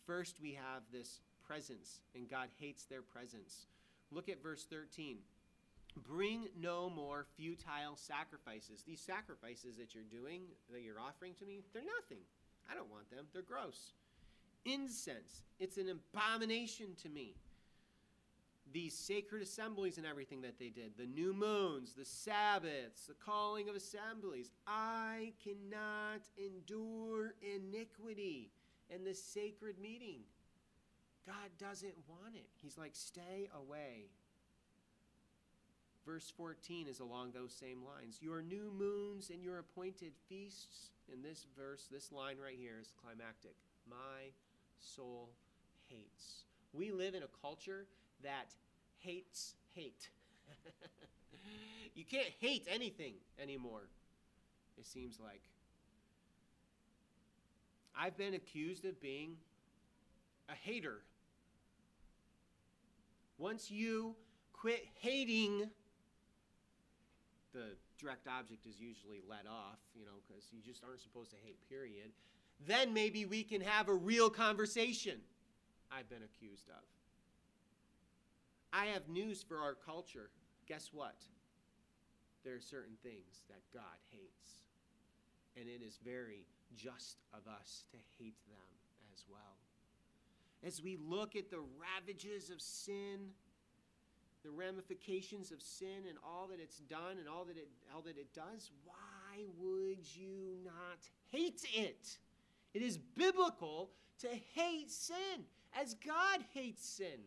First, 0.06 0.38
we 0.38 0.54
have 0.54 0.86
this 0.94 1.26
presence, 1.42 2.06
and 2.14 2.30
God 2.30 2.54
hates 2.62 2.86
their 2.86 3.02
presence. 3.02 3.66
Look 4.14 4.30
at 4.30 4.38
verse 4.38 4.70
13. 4.70 5.18
Bring 5.96 6.48
no 6.60 6.90
more 6.90 7.26
futile 7.36 7.96
sacrifices. 7.96 8.84
These 8.86 9.02
sacrifices 9.02 9.78
that 9.78 9.94
you're 9.94 10.04
doing, 10.04 10.42
that 10.72 10.82
you're 10.82 11.00
offering 11.00 11.34
to 11.40 11.46
me, 11.46 11.62
they're 11.74 11.84
nothing. 12.02 12.24
I 12.70 12.76
don't 12.76 12.90
want 12.90 13.10
them. 13.10 13.26
They're 13.34 13.42
gross. 13.42 13.94
Incense, 14.66 15.44
it's 15.60 15.78
an 15.78 15.90
abomination 15.90 16.88
to 17.02 17.10
me. 17.10 17.36
These 18.72 18.94
sacred 18.94 19.42
assemblies 19.42 19.98
and 19.98 20.06
everything 20.06 20.42
that 20.42 20.60
they 20.60 20.70
did, 20.70 20.92
the 20.96 21.08
new 21.08 21.34
moons, 21.34 21.94
the 21.94 22.06
Sabbaths, 22.06 23.08
the 23.08 23.16
calling 23.16 23.68
of 23.68 23.76
assemblies, 23.76 24.52
I 24.68 25.34
cannot 25.44 26.22
endure 26.38 27.34
iniquity 27.42 28.52
and 28.94 29.06
the 29.06 29.16
sacred 29.16 29.80
meeting. 29.80 30.20
God 31.26 31.50
doesn't 31.58 31.96
want 32.08 32.36
it. 32.36 32.48
He's 32.62 32.78
like, 32.78 32.92
stay 32.94 33.50
away. 33.56 34.10
Verse 36.10 36.34
14 36.38 36.88
is 36.88 37.02
along 37.02 37.34
those 37.34 37.54
same 37.54 37.84
lines. 37.84 38.18
Your 38.20 38.42
new 38.42 38.72
moons 38.76 39.30
and 39.30 39.44
your 39.44 39.60
appointed 39.60 40.14
feasts 40.28 40.90
in 41.14 41.22
this 41.22 41.46
verse, 41.56 41.88
this 41.92 42.12
line 42.12 42.38
right 42.44 42.56
here 42.60 42.78
is 42.82 42.92
climactic. 43.00 43.54
My 43.88 44.32
soul 44.80 45.30
hates. 45.88 46.46
We 46.74 46.92
live 46.92 47.14
in 47.14 47.22
a 47.22 47.28
culture 47.44 47.86
that 48.24 48.56
hates 48.98 49.54
hate. 49.76 50.10
you 51.94 52.06
can't 52.06 52.34
hate 52.40 52.66
anything 52.68 53.14
anymore, 53.40 53.84
it 54.80 54.88
seems 54.88 55.20
like. 55.20 55.44
I've 57.96 58.18
been 58.18 58.34
accused 58.34 58.84
of 58.84 59.00
being 59.00 59.36
a 60.50 60.56
hater. 60.56 61.02
Once 63.38 63.70
you 63.70 64.16
quit 64.54 64.84
hating 65.02 65.70
the 67.54 67.76
direct 67.98 68.28
object 68.28 68.66
is 68.66 68.80
usually 68.80 69.22
let 69.28 69.46
off, 69.48 69.80
you 69.96 70.06
know, 70.06 70.22
because 70.28 70.46
you 70.52 70.62
just 70.62 70.84
aren't 70.84 71.02
supposed 71.02 71.32
to 71.32 71.38
hate, 71.44 71.58
period. 71.70 72.12
Then 72.68 72.94
maybe 72.94 73.26
we 73.26 73.44
can 73.44 73.62
have 73.62 73.90
a 73.90 73.94
real 73.94 74.30
conversation, 74.30 75.20
I've 75.92 76.10
been 76.10 76.24
accused 76.24 76.70
of. 76.70 76.84
I 78.72 78.86
have 78.88 79.08
news 79.10 79.42
for 79.42 79.58
our 79.58 79.74
culture. 79.74 80.30
Guess 80.68 80.92
what? 80.94 81.16
There 82.44 82.56
are 82.56 82.62
certain 82.62 82.96
things 83.02 83.42
that 83.50 83.62
God 83.74 83.98
hates. 84.12 84.60
And 85.58 85.68
it 85.68 85.84
is 85.86 86.00
very 86.06 86.46
just 86.76 87.18
of 87.34 87.42
us 87.52 87.84
to 87.92 87.98
hate 88.20 88.38
them 88.48 88.68
as 89.14 89.26
well. 89.30 89.58
As 90.64 90.84
we 90.84 90.98
look 90.98 91.36
at 91.36 91.50
the 91.50 91.62
ravages 91.80 92.50
of 92.50 92.62
sin, 92.62 93.32
the 94.44 94.50
ramifications 94.50 95.52
of 95.52 95.62
sin 95.62 96.06
and 96.08 96.18
all 96.24 96.48
that 96.48 96.60
it's 96.60 96.80
done 96.80 97.18
and 97.20 97.28
all 97.28 97.46
that 97.46 97.58
it 97.58 97.68
all 97.94 98.02
that 98.02 98.18
it 98.18 98.34
does, 98.34 98.72
why 98.86 99.44
would 99.58 100.00
you 100.16 100.58
not 100.64 101.00
hate 101.32 101.66
it? 101.74 102.18
It 102.74 102.82
is 102.82 102.98
biblical 102.98 103.90
to 104.20 104.28
hate 104.54 104.92
sin 104.92 105.46
as 105.80 105.96
God 105.96 106.44
hates 106.54 106.88
sin. 106.88 107.20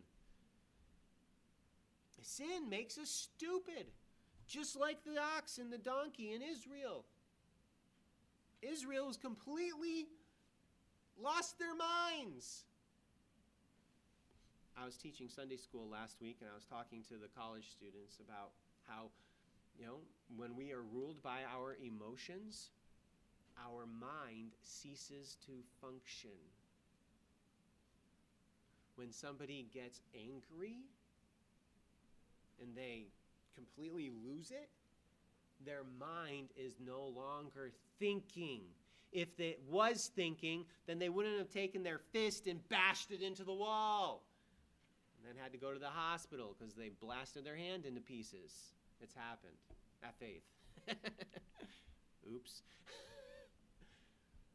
Sin 2.22 2.68
makes 2.70 2.98
us 2.98 3.10
stupid, 3.10 3.86
just 4.46 4.78
like 4.78 5.04
the 5.04 5.20
ox 5.36 5.58
and 5.58 5.72
the 5.72 5.78
donkey 5.78 6.32
in 6.32 6.40
Israel. 6.40 7.04
Israel 8.62 9.08
has 9.08 9.16
completely 9.16 10.06
lost 11.20 11.58
their 11.58 11.74
minds. 11.74 12.64
I 14.82 14.84
was 14.84 14.96
teaching 14.96 15.28
Sunday 15.28 15.56
school 15.56 15.88
last 15.88 16.16
week, 16.20 16.38
and 16.40 16.50
I 16.50 16.54
was 16.54 16.64
talking 16.64 17.04
to 17.08 17.14
the 17.14 17.28
college 17.38 17.70
students 17.70 18.18
about 18.18 18.50
how, 18.88 19.10
you 19.78 19.86
know, 19.86 19.98
when 20.36 20.56
we 20.56 20.72
are 20.72 20.82
ruled 20.82 21.22
by 21.22 21.42
our 21.54 21.76
emotions, 21.80 22.70
our 23.64 23.86
mind 23.86 24.50
ceases 24.64 25.36
to 25.46 25.52
function. 25.80 26.34
When 28.96 29.12
somebody 29.12 29.68
gets 29.72 30.00
angry 30.16 30.78
and 32.60 32.74
they 32.74 33.04
completely 33.54 34.10
lose 34.26 34.50
it, 34.50 34.68
their 35.64 35.84
mind 36.00 36.48
is 36.56 36.74
no 36.84 37.04
longer 37.04 37.70
thinking. 38.00 38.62
If 39.12 39.38
it 39.38 39.60
was 39.70 40.10
thinking, 40.16 40.64
then 40.88 40.98
they 40.98 41.08
wouldn't 41.08 41.38
have 41.38 41.50
taken 41.50 41.84
their 41.84 42.00
fist 42.12 42.48
and 42.48 42.68
bashed 42.68 43.12
it 43.12 43.22
into 43.22 43.44
the 43.44 43.52
wall 43.52 44.24
and 45.22 45.36
then 45.36 45.42
had 45.42 45.52
to 45.52 45.58
go 45.58 45.72
to 45.72 45.78
the 45.78 45.86
hospital 45.86 46.56
because 46.58 46.74
they 46.74 46.90
blasted 47.00 47.44
their 47.44 47.56
hand 47.56 47.86
into 47.86 48.00
pieces. 48.00 48.72
It's 49.00 49.14
happened. 49.14 49.52
At 50.02 50.14
faith. 50.18 50.42
Oops. 52.34 52.62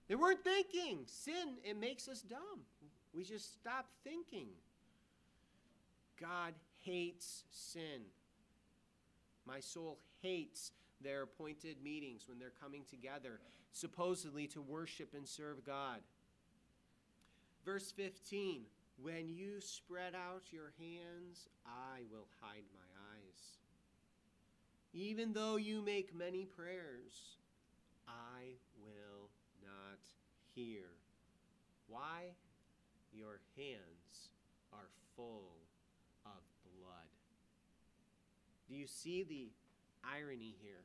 they 0.10 0.16
weren't 0.16 0.44
thinking. 0.44 1.00
Sin, 1.06 1.56
it 1.64 1.80
makes 1.80 2.10
us 2.10 2.22
dumb. 2.22 2.62
We 3.14 3.24
just 3.24 3.54
stop 3.54 3.88
thinking. 4.04 4.48
God 6.20 6.54
hates 6.84 7.44
sin. 7.52 8.02
My 9.46 9.62
soul 9.62 10.00
hates 10.22 10.74
their 11.02 11.24
appointed 11.24 11.78
meetings 11.82 12.26
when 12.28 12.40
they're 12.40 12.52
coming 12.62 12.84
together, 12.90 13.40
supposedly 13.72 14.48
to 14.48 14.62
worship 14.62 15.14
and 15.16 15.28
serve 15.28 15.64
God. 15.64 16.00
Verse 17.64 17.92
15 17.92 18.64
when 19.02 19.30
you 19.30 19.60
spread 19.60 20.16
out 20.16 20.52
your 20.52 20.74
hands, 20.80 21.48
I 21.66 22.02
will 22.12 22.28
hide 22.42 22.66
my 22.74 22.80
eyes. 23.14 23.58
Even 24.94 25.34
though 25.34 25.58
you 25.58 25.82
make 25.82 26.16
many 26.16 26.46
prayers, 26.46 27.38
I 28.08 28.56
will 28.82 29.30
not 29.62 30.00
hear. 30.56 30.86
Why? 31.88 32.34
Your 33.14 33.40
hands 33.56 34.30
are 34.74 34.90
full 35.16 35.52
of 36.26 36.42
blood. 36.64 37.08
Do 38.68 38.76
you 38.76 38.88
see 38.88 39.24
the 39.24 39.50
irony 40.04 40.56
here? 40.62 40.84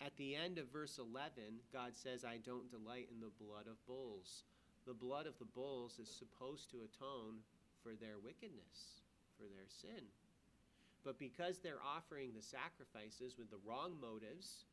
At 0.00 0.16
the 0.16 0.34
end 0.34 0.56
of 0.56 0.72
verse 0.72 0.98
11, 0.98 1.60
God 1.72 1.92
says, 1.94 2.24
I 2.24 2.38
don't 2.38 2.70
delight 2.70 3.08
in 3.12 3.20
the 3.20 3.44
blood 3.44 3.66
of 3.66 3.86
bulls. 3.86 4.44
The 4.90 5.06
blood 5.06 5.30
of 5.30 5.38
the 5.38 5.46
bulls 5.46 6.02
is 6.02 6.10
supposed 6.10 6.66
to 6.74 6.82
atone 6.82 7.46
for 7.78 7.94
their 7.94 8.18
wickedness, 8.18 9.06
for 9.38 9.46
their 9.46 9.70
sin. 9.70 10.02
But 11.06 11.14
because 11.14 11.62
they're 11.62 11.78
offering 11.78 12.34
the 12.34 12.42
sacrifices 12.42 13.38
with 13.38 13.54
the 13.54 13.62
wrong 13.62 13.94
motives, 14.02 14.66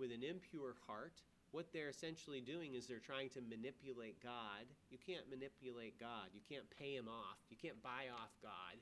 with 0.00 0.16
an 0.16 0.24
impure 0.24 0.80
heart, 0.88 1.20
what 1.52 1.68
they're 1.76 1.92
essentially 1.92 2.40
doing 2.40 2.72
is 2.72 2.88
they're 2.88 3.04
trying 3.04 3.28
to 3.36 3.44
manipulate 3.44 4.16
God. 4.24 4.64
You 4.88 4.96
can't 4.96 5.28
manipulate 5.28 6.00
God. 6.00 6.32
You 6.32 6.40
can't 6.48 6.64
pay 6.80 6.96
him 6.96 7.12
off. 7.12 7.36
You 7.52 7.60
can't 7.60 7.82
buy 7.84 8.08
off 8.16 8.32
God 8.40 8.80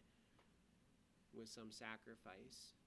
with 1.35 1.51
some 1.51 1.75
sacrifice. 1.75 2.79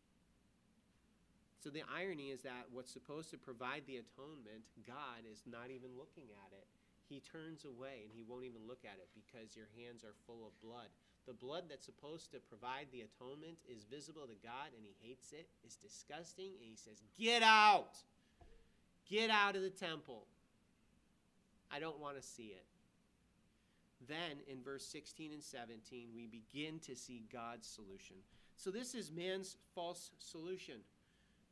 So 1.60 1.68
the 1.68 1.84
irony 1.92 2.32
is 2.32 2.40
that 2.48 2.72
what's 2.72 2.96
supposed 2.96 3.32
to 3.32 3.38
provide 3.38 3.84
the 3.84 4.00
atonement, 4.00 4.64
God 4.88 5.28
is 5.28 5.44
not 5.44 5.68
even 5.76 5.92
looking 6.00 6.32
at 6.48 6.56
it. 6.56 6.72
He 7.12 7.20
turns 7.20 7.66
away 7.66 8.08
and 8.08 8.12
he 8.16 8.24
won't 8.24 8.46
even 8.46 8.64
look 8.66 8.88
at 8.88 8.96
it 8.96 9.10
because 9.12 9.52
your 9.52 9.68
hands 9.76 10.06
are 10.06 10.16
full 10.26 10.48
of 10.48 10.56
blood. 10.64 10.88
The 11.28 11.34
blood 11.34 11.66
that's 11.68 11.86
supposed 11.86 12.32
to 12.32 12.40
provide 12.40 12.88
the 12.92 13.04
atonement 13.04 13.60
is 13.68 13.84
visible 13.84 14.24
to 14.24 14.40
God 14.42 14.72
and 14.72 14.80
he 14.88 14.96
hates 15.06 15.34
it. 15.34 15.50
It's 15.62 15.76
disgusting 15.76 16.56
and 16.56 16.72
he 16.72 16.78
says, 16.78 17.04
Get 17.20 17.44
out! 17.44 17.98
Get 19.10 19.30
out 19.30 19.58
of 19.58 19.62
the 19.62 19.70
temple. 19.70 20.24
I 21.70 21.80
don't 21.80 22.00
want 22.00 22.16
to 22.16 22.24
see 22.24 22.56
it. 22.56 22.64
Then 24.08 24.40
in 24.48 24.64
verse 24.64 24.86
16 24.86 25.34
and 25.34 25.44
17, 25.44 26.08
we 26.16 26.28
begin 26.28 26.80
to 26.80 26.96
see 26.96 27.26
God's 27.32 27.68
solution. 27.68 28.16
So 28.56 28.72
this 28.72 28.96
is 28.96 29.12
man's 29.12 29.58
false 29.76 30.12
solution. 30.18 30.76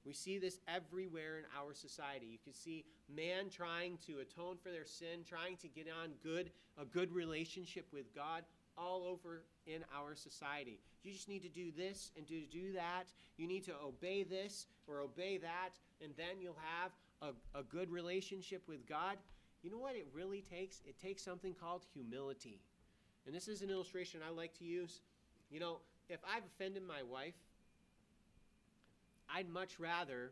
We 0.05 0.13
see 0.13 0.37
this 0.37 0.59
everywhere 0.67 1.39
in 1.39 1.45
our 1.57 1.73
society. 1.73 2.25
You 2.25 2.37
can 2.43 2.53
see 2.53 2.85
man 3.13 3.49
trying 3.49 3.97
to 4.07 4.19
atone 4.19 4.57
for 4.61 4.69
their 4.69 4.85
sin, 4.85 5.23
trying 5.27 5.57
to 5.57 5.67
get 5.67 5.87
on 5.87 6.11
good 6.23 6.51
a 6.77 6.85
good 6.85 7.11
relationship 7.11 7.85
with 7.91 8.13
God 8.15 8.43
all 8.77 9.03
over 9.03 9.43
in 9.67 9.83
our 9.95 10.15
society. 10.15 10.79
You 11.03 11.11
just 11.11 11.27
need 11.27 11.43
to 11.43 11.49
do 11.49 11.71
this 11.75 12.11
and 12.17 12.25
to 12.27 12.41
do 12.51 12.73
that. 12.73 13.05
You 13.37 13.47
need 13.47 13.65
to 13.65 13.73
obey 13.83 14.23
this 14.23 14.67
or 14.87 15.01
obey 15.01 15.37
that, 15.37 15.71
and 16.01 16.13
then 16.17 16.41
you'll 16.41 16.57
have 16.79 16.91
a, 17.21 17.59
a 17.59 17.63
good 17.63 17.91
relationship 17.91 18.63
with 18.67 18.87
God. 18.87 19.17
You 19.61 19.69
know 19.69 19.77
what 19.77 19.95
it 19.95 20.07
really 20.13 20.41
takes? 20.41 20.81
It 20.87 20.99
takes 20.99 21.21
something 21.21 21.53
called 21.53 21.83
humility. 21.93 22.61
And 23.25 23.35
this 23.35 23.47
is 23.47 23.61
an 23.61 23.69
illustration 23.69 24.21
I 24.25 24.31
like 24.31 24.57
to 24.59 24.65
use. 24.65 25.01
You 25.51 25.59
know, 25.59 25.77
if 26.09 26.19
I've 26.23 26.43
offended 26.45 26.83
my 26.87 27.03
wife, 27.03 27.35
I'd 29.33 29.49
much 29.49 29.79
rather, 29.79 30.31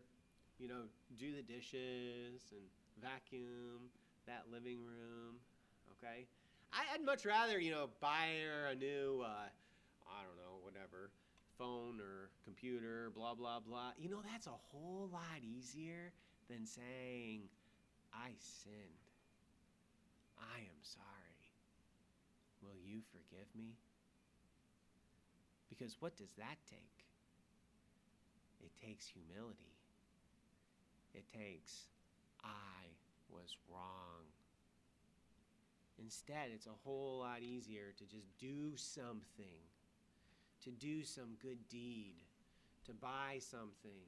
you 0.60 0.68
know, 0.68 0.84
do 1.20 1.36
the 1.36 1.42
dishes 1.42 2.42
and 2.52 2.62
vacuum 3.02 3.90
that 4.26 4.44
living 4.52 4.80
room, 4.80 5.36
okay? 5.98 6.26
I'd 6.74 7.06
much 7.06 7.26
rather, 7.26 7.60
you 7.60 7.72
know, 7.72 7.90
buy 8.02 8.42
her 8.46 8.68
a 8.68 8.76
new, 8.76 9.22
uh, 9.24 9.48
I 10.08 10.24
don't 10.26 10.38
know, 10.38 10.60
whatever, 10.64 11.12
phone 11.58 12.00
or 12.02 12.30
computer, 12.44 13.12
blah, 13.16 13.36
blah, 13.36 13.60
blah. 13.60 13.92
You 13.98 14.10
know, 14.10 14.22
that's 14.32 14.48
a 14.48 14.58
whole 14.72 15.10
lot 15.12 15.42
easier 15.44 16.12
than 16.50 16.66
saying, 16.66 17.44
I 18.14 18.30
sinned. 18.40 19.08
I 20.40 20.60
am 20.60 20.82
sorry. 20.82 21.06
Will 22.62 22.78
you 22.84 23.02
forgive 23.12 23.48
me? 23.56 23.76
Because 25.70 25.96
what 26.00 26.16
does 26.18 26.32
that 26.38 26.58
take? 26.70 26.97
It 28.63 28.72
takes 28.86 29.08
humility. 29.08 29.76
It 31.13 31.26
takes, 31.32 31.88
I 32.43 32.93
was 33.30 33.56
wrong. 33.72 34.26
Instead, 36.00 36.50
it's 36.54 36.67
a 36.67 36.78
whole 36.84 37.20
lot 37.20 37.41
easier 37.41 37.93
to 37.98 38.06
just 38.06 38.28
do 38.39 38.76
something, 38.76 39.65
to 40.63 40.70
do 40.70 41.04
some 41.04 41.38
good 41.41 41.58
deed, 41.70 42.15
to 42.86 42.93
buy 42.93 43.39
something. 43.39 44.06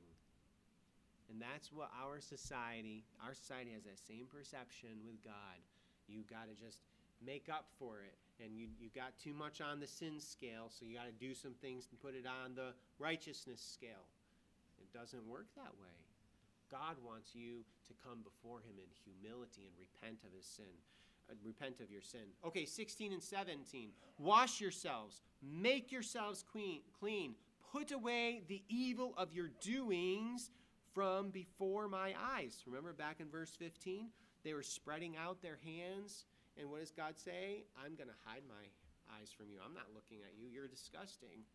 And 1.29 1.41
that's 1.41 1.71
what 1.71 1.89
our 2.03 2.19
society, 2.19 3.03
our 3.25 3.33
society 3.33 3.71
has 3.73 3.83
that 3.83 3.99
same 3.99 4.25
perception 4.31 5.01
with 5.05 5.23
God. 5.23 5.57
You 6.07 6.23
got 6.29 6.47
to 6.49 6.55
just 6.63 6.81
make 7.25 7.49
up 7.49 7.65
for 7.77 8.01
it. 8.01 8.17
And 8.43 8.55
you, 8.55 8.67
you 8.79 8.89
got 8.95 9.17
too 9.21 9.33
much 9.33 9.59
on 9.59 9.79
the 9.79 9.88
sin 9.88 10.19
scale, 10.19 10.69
so 10.69 10.85
you 10.85 10.95
got 10.95 11.05
to 11.05 11.25
do 11.25 11.33
some 11.33 11.53
things 11.62 11.88
and 11.91 11.99
put 11.99 12.15
it 12.15 12.25
on 12.25 12.55
the 12.55 12.73
righteousness 12.97 13.59
scale. 13.62 14.07
Doesn't 14.93 15.28
work 15.28 15.47
that 15.56 15.73
way. 15.80 15.97
God 16.71 16.97
wants 17.04 17.34
you 17.34 17.65
to 17.88 17.93
come 18.06 18.19
before 18.23 18.60
Him 18.60 18.78
in 18.78 18.89
humility 19.04 19.65
and 19.65 19.75
repent 19.78 20.19
of 20.25 20.34
His 20.36 20.45
sin. 20.45 20.73
Uh, 21.30 21.34
repent 21.43 21.80
of 21.80 21.91
your 21.91 22.02
sin. 22.02 22.21
Okay, 22.45 22.65
16 22.65 23.13
and 23.13 23.21
17. 23.21 23.89
Wash 24.17 24.62
yourselves, 24.62 25.21
make 25.41 25.91
yourselves 25.91 26.43
clean, 26.52 26.82
clean. 26.99 27.36
Put 27.71 27.91
away 27.91 28.41
the 28.47 28.63
evil 28.67 29.13
of 29.17 29.34
your 29.34 29.49
doings 29.62 30.49
from 30.93 31.30
before 31.30 31.88
my 31.88 32.13
eyes. 32.34 32.63
Remember 32.65 32.93
back 32.93 33.19
in 33.19 33.30
verse 33.30 33.52
15? 33.60 34.08
They 34.43 34.54
were 34.54 34.63
spreading 34.63 35.15
out 35.17 35.41
their 35.41 35.60
hands. 35.63 36.25
And 36.60 36.69
what 36.71 36.80
does 36.80 36.91
God 36.91 37.17
say? 37.17 37.63
I'm 37.78 37.95
going 37.95 38.10
to 38.10 38.19
hide 38.25 38.41
my 38.49 38.65
eyes 39.19 39.30
from 39.36 39.47
you. 39.52 39.60
I'm 39.63 39.73
not 39.73 39.86
looking 39.93 40.17
at 40.25 40.34
you. 40.38 40.47
You're 40.52 40.67
disgusting. 40.67 41.45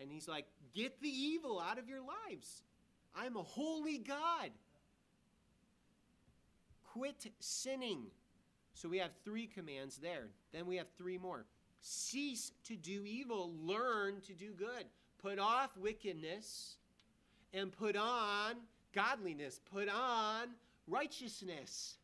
And 0.00 0.10
he's 0.10 0.28
like, 0.28 0.46
Get 0.74 1.00
the 1.00 1.08
evil 1.08 1.60
out 1.60 1.78
of 1.78 1.88
your 1.88 2.00
lives. 2.00 2.62
I'm 3.16 3.36
a 3.36 3.42
holy 3.42 3.98
God. 3.98 4.50
Quit 6.92 7.26
sinning. 7.40 8.06
So 8.74 8.88
we 8.88 8.98
have 8.98 9.10
three 9.24 9.46
commands 9.46 9.96
there. 9.96 10.28
Then 10.52 10.66
we 10.66 10.76
have 10.76 10.86
three 10.98 11.18
more. 11.18 11.46
Cease 11.80 12.52
to 12.64 12.76
do 12.76 13.04
evil, 13.04 13.52
learn 13.62 14.20
to 14.22 14.32
do 14.32 14.52
good. 14.52 14.84
Put 15.22 15.38
off 15.38 15.76
wickedness 15.76 16.76
and 17.54 17.72
put 17.72 17.96
on 17.96 18.56
godliness. 18.94 19.60
Put 19.72 19.88
on 19.88 20.48
righteousness. 20.86 21.96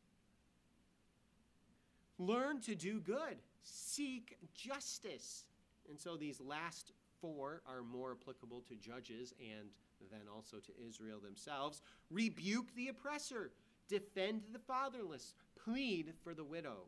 Learn 2.18 2.60
to 2.60 2.74
do 2.74 3.00
good. 3.00 3.36
Seek 3.64 4.38
justice. 4.54 5.44
And 5.88 5.98
so 5.98 6.16
these 6.16 6.40
last 6.40 6.92
four 7.20 7.62
are 7.66 7.82
more 7.82 8.16
applicable 8.20 8.62
to 8.68 8.76
judges 8.76 9.34
and 9.40 9.68
then 10.10 10.28
also 10.34 10.58
to 10.58 10.72
Israel 10.88 11.18
themselves. 11.20 11.82
Rebuke 12.10 12.74
the 12.74 12.88
oppressor, 12.88 13.52
defend 13.88 14.42
the 14.52 14.58
fatherless, 14.58 15.34
plead 15.64 16.12
for 16.22 16.34
the 16.34 16.44
widow. 16.44 16.84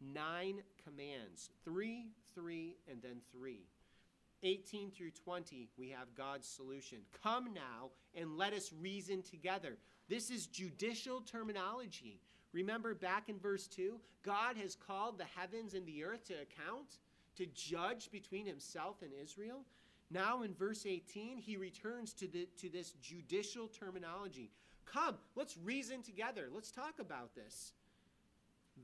Nine 0.00 0.62
commands 0.84 1.50
three, 1.64 2.06
three, 2.34 2.76
and 2.90 3.00
then 3.02 3.20
three. 3.30 3.66
18 4.44 4.90
through 4.90 5.12
20, 5.12 5.68
we 5.78 5.90
have 5.90 6.14
God's 6.16 6.48
solution. 6.48 6.98
Come 7.22 7.54
now 7.54 7.90
and 8.14 8.36
let 8.36 8.52
us 8.52 8.72
reason 8.80 9.22
together. 9.22 9.78
This 10.08 10.30
is 10.30 10.46
judicial 10.46 11.20
terminology. 11.20 12.20
Remember 12.52 12.94
back 12.94 13.28
in 13.28 13.38
verse 13.38 13.66
2, 13.68 13.98
God 14.24 14.56
has 14.56 14.74
called 14.74 15.18
the 15.18 15.24
heavens 15.36 15.74
and 15.74 15.86
the 15.86 16.04
earth 16.04 16.24
to 16.26 16.34
account 16.34 16.98
to 17.36 17.46
judge 17.46 18.10
between 18.10 18.46
himself 18.46 18.96
and 19.02 19.12
Israel. 19.22 19.64
Now 20.12 20.42
in 20.42 20.52
verse 20.52 20.84
18, 20.86 21.38
he 21.38 21.56
returns 21.56 22.12
to, 22.14 22.26
the, 22.26 22.46
to 22.58 22.68
this 22.68 22.92
judicial 23.02 23.68
terminology. 23.68 24.50
Come, 24.84 25.16
let's 25.36 25.56
reason 25.56 26.02
together. 26.02 26.48
Let's 26.52 26.70
talk 26.70 26.98
about 27.00 27.34
this. 27.34 27.72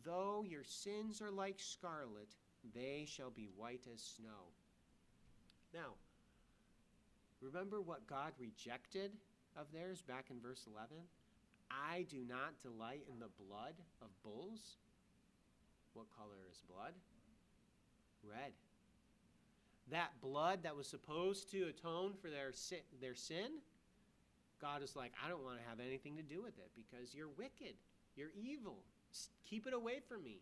Though 0.05 0.45
your 0.49 0.65
sins 0.65 1.21
are 1.21 1.31
like 1.31 1.57
scarlet, 1.59 2.37
they 2.75 3.05
shall 3.07 3.31
be 3.31 3.49
white 3.57 3.87
as 3.93 4.01
snow. 4.01 4.53
Now, 5.75 5.95
remember 7.43 7.81
what 7.83 8.07
God 8.07 8.33
rejected 8.39 9.13
of 9.57 9.67
theirs 9.73 10.01
back 10.01 10.27
in 10.31 10.41
verse 10.41 10.67
11? 10.73 10.97
I 11.71 12.07
do 12.09 12.25
not 12.27 12.61
delight 12.63 13.05
in 13.13 13.19
the 13.19 13.29
blood 13.47 13.75
of 14.01 14.09
bulls. 14.23 14.77
What 15.93 16.07
color 16.17 16.39
is 16.51 16.63
blood? 16.69 16.95
Red. 18.23 18.53
That 19.91 20.21
blood 20.21 20.65
that 20.65 20.77
was 20.77 20.87
supposed 20.87 21.51
to 21.53 21.63
atone 21.65 22.13
for 22.21 22.29
their 22.31 22.53
sin, 22.53 22.81
their 23.01 23.15
sin, 23.15 23.61
God 24.61 24.83
is 24.83 24.97
like, 24.97 25.13
I 25.25 25.29
don't 25.29 25.45
want 25.45 25.59
to 25.59 25.69
have 25.69 25.81
anything 25.81 26.17
to 26.17 26.23
do 26.23 26.43
with 26.43 26.59
it 26.59 26.71
because 26.75 27.15
you're 27.15 27.31
wicked. 27.39 27.75
You're 28.17 28.33
evil. 28.37 28.83
Keep 29.49 29.67
it 29.67 29.73
away 29.73 30.01
from 30.07 30.25
me. 30.25 30.41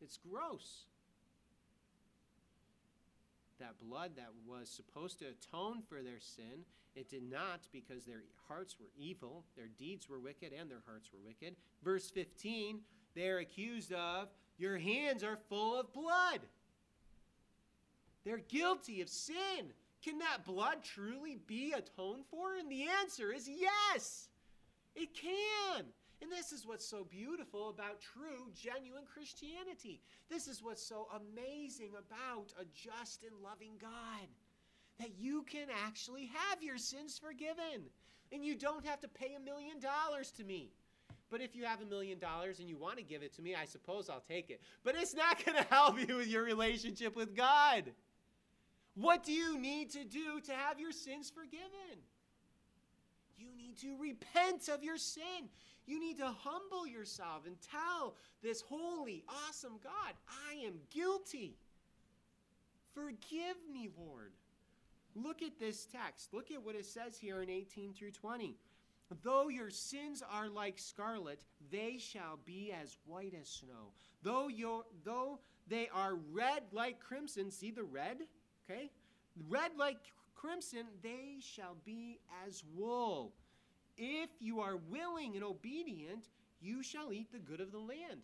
It's 0.00 0.18
gross. 0.18 0.84
that 3.58 3.78
blood 3.78 4.12
that 4.16 4.30
was 4.46 4.68
supposed 4.68 5.18
to 5.18 5.26
atone 5.26 5.82
for 5.88 6.02
their 6.02 6.20
sin. 6.20 6.64
It 6.94 7.08
did 7.10 7.28
not 7.28 7.60
because 7.72 8.04
their 8.04 8.22
hearts 8.48 8.76
were 8.80 8.90
evil, 8.96 9.44
their 9.56 9.68
deeds 9.78 10.08
were 10.08 10.20
wicked, 10.20 10.52
and 10.52 10.70
their 10.70 10.82
hearts 10.86 11.10
were 11.12 11.18
wicked. 11.24 11.56
Verse 11.82 12.10
15, 12.10 12.80
they're 13.14 13.38
accused 13.38 13.92
of, 13.92 14.28
Your 14.58 14.78
hands 14.78 15.22
are 15.22 15.38
full 15.48 15.78
of 15.78 15.92
blood. 15.92 16.40
They're 18.28 18.36
guilty 18.36 19.00
of 19.00 19.08
sin. 19.08 19.72
Can 20.04 20.18
that 20.18 20.44
blood 20.44 20.84
truly 20.84 21.38
be 21.46 21.72
atoned 21.72 22.26
for? 22.30 22.56
And 22.56 22.70
the 22.70 22.84
answer 23.00 23.32
is 23.32 23.48
yes, 23.48 24.28
it 24.94 25.14
can. 25.14 25.86
And 26.20 26.30
this 26.30 26.52
is 26.52 26.66
what's 26.66 26.84
so 26.84 27.04
beautiful 27.04 27.70
about 27.70 28.02
true, 28.02 28.50
genuine 28.54 29.04
Christianity. 29.10 30.02
This 30.28 30.46
is 30.46 30.62
what's 30.62 30.86
so 30.86 31.08
amazing 31.16 31.92
about 31.92 32.52
a 32.60 32.66
just 32.74 33.22
and 33.22 33.32
loving 33.42 33.78
God. 33.80 34.28
That 34.98 35.16
you 35.18 35.42
can 35.44 35.68
actually 35.86 36.28
have 36.50 36.62
your 36.62 36.76
sins 36.76 37.18
forgiven. 37.18 37.88
And 38.30 38.44
you 38.44 38.56
don't 38.56 38.84
have 38.84 39.00
to 39.00 39.08
pay 39.08 39.36
a 39.38 39.40
million 39.42 39.80
dollars 39.80 40.32
to 40.32 40.44
me. 40.44 40.68
But 41.30 41.40
if 41.40 41.56
you 41.56 41.64
have 41.64 41.80
a 41.80 41.86
million 41.86 42.18
dollars 42.18 42.58
and 42.58 42.68
you 42.68 42.76
want 42.76 42.98
to 42.98 43.02
give 43.02 43.22
it 43.22 43.34
to 43.36 43.42
me, 43.42 43.54
I 43.54 43.64
suppose 43.64 44.10
I'll 44.10 44.24
take 44.28 44.50
it. 44.50 44.60
But 44.84 44.96
it's 44.96 45.14
not 45.14 45.42
going 45.46 45.56
to 45.56 45.64
help 45.70 45.98
you 46.06 46.16
with 46.16 46.28
your 46.28 46.42
relationship 46.42 47.16
with 47.16 47.34
God. 47.34 47.84
What 49.00 49.22
do 49.22 49.32
you 49.32 49.58
need 49.58 49.90
to 49.90 50.04
do 50.04 50.40
to 50.40 50.52
have 50.52 50.80
your 50.80 50.90
sins 50.90 51.30
forgiven? 51.30 52.02
You 53.38 53.46
need 53.56 53.78
to 53.78 53.96
repent 53.96 54.68
of 54.68 54.82
your 54.82 54.98
sin. 54.98 55.48
You 55.86 56.00
need 56.00 56.18
to 56.18 56.26
humble 56.26 56.86
yourself 56.86 57.46
and 57.46 57.56
tell 57.60 58.16
this 58.42 58.60
holy, 58.60 59.24
awesome 59.46 59.78
God, 59.82 60.14
I 60.50 60.66
am 60.66 60.74
guilty. 60.90 61.56
Forgive 62.92 63.56
me, 63.72 63.88
Lord. 63.96 64.32
Look 65.14 65.42
at 65.42 65.60
this 65.60 65.86
text. 65.86 66.34
Look 66.34 66.50
at 66.50 66.62
what 66.62 66.74
it 66.74 66.84
says 66.84 67.16
here 67.16 67.40
in 67.42 67.48
18 67.48 67.94
through 67.94 68.10
20. 68.10 68.56
Though 69.22 69.48
your 69.48 69.70
sins 69.70 70.22
are 70.28 70.48
like 70.48 70.78
scarlet, 70.78 71.44
they 71.70 71.98
shall 71.98 72.38
be 72.44 72.72
as 72.72 72.98
white 73.06 73.34
as 73.40 73.48
snow. 73.48 73.92
Though 74.22 74.48
your 74.48 74.84
though 75.04 75.38
they 75.68 75.88
are 75.94 76.16
red 76.32 76.64
like 76.72 77.00
crimson, 77.00 77.50
see 77.50 77.70
the 77.70 77.84
red? 77.84 78.18
Okay? 78.68 78.90
Red 79.48 79.72
like 79.78 79.98
crimson, 80.34 80.84
they 81.02 81.36
shall 81.40 81.76
be 81.84 82.20
as 82.46 82.62
wool. 82.74 83.32
If 83.96 84.30
you 84.40 84.60
are 84.60 84.76
willing 84.76 85.34
and 85.34 85.44
obedient, 85.44 86.28
you 86.60 86.82
shall 86.82 87.12
eat 87.12 87.32
the 87.32 87.38
good 87.38 87.60
of 87.60 87.72
the 87.72 87.78
land. 87.78 88.22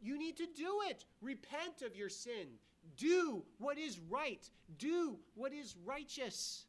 You 0.00 0.18
need 0.18 0.36
to 0.36 0.46
do 0.46 0.80
it. 0.88 1.04
Repent 1.20 1.82
of 1.84 1.96
your 1.96 2.08
sin. 2.08 2.46
Do 2.96 3.42
what 3.58 3.78
is 3.78 3.98
right. 4.10 4.48
Do 4.78 5.16
what 5.34 5.52
is 5.52 5.74
righteous. 5.84 6.66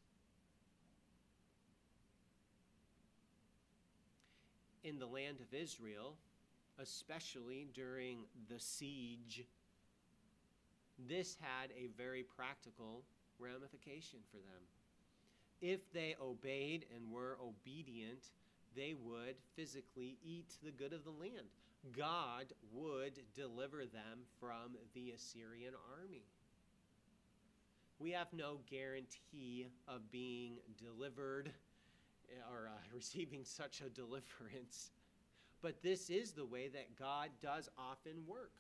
In 4.83 4.99
the 4.99 5.05
land 5.05 5.37
of 5.41 5.53
Israel, 5.53 6.15
especially 6.79 7.67
during 7.73 8.19
the 8.49 8.59
siege, 8.59 9.45
this 10.97 11.38
had 11.39 11.71
a 11.71 11.88
very 11.97 12.23
practical 12.23 13.03
ramification 13.39 14.19
for 14.31 14.38
them. 14.38 14.63
If 15.62 15.91
they 15.93 16.15
obeyed 16.21 16.86
and 16.93 17.12
were 17.12 17.38
obedient, 17.41 18.23
they 18.75 18.93
would 18.93 19.36
physically 19.55 20.17
eat 20.23 20.53
the 20.63 20.71
good 20.71 20.93
of 20.93 21.03
the 21.03 21.12
land. 21.12 21.47
God 21.95 22.53
would 22.73 23.19
deliver 23.36 23.86
them 23.86 24.19
from 24.39 24.75
the 24.93 25.12
Assyrian 25.12 25.73
army. 25.97 26.23
We 27.99 28.12
have 28.12 28.27
no 28.34 28.60
guarantee 28.69 29.67
of 29.88 30.12
being 30.12 30.58
delivered 30.77 31.51
or 32.51 32.67
uh, 32.67 32.77
receiving 32.93 33.43
such 33.43 33.81
a 33.81 33.89
deliverance. 33.89 34.91
But 35.62 35.81
this 35.81 36.10
is 36.10 36.31
the 36.31 36.45
way 36.45 36.67
that 36.67 36.97
God 36.99 37.29
does 37.41 37.69
often 37.77 38.25
work. 38.27 38.51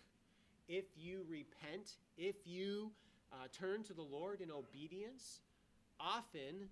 If 0.67 0.85
you 0.97 1.25
repent, 1.29 1.91
if 2.17 2.35
you 2.45 2.91
uh, 3.31 3.47
turn 3.51 3.83
to 3.83 3.93
the 3.93 4.01
Lord 4.01 4.41
in 4.41 4.51
obedience, 4.51 5.41
often 5.99 6.69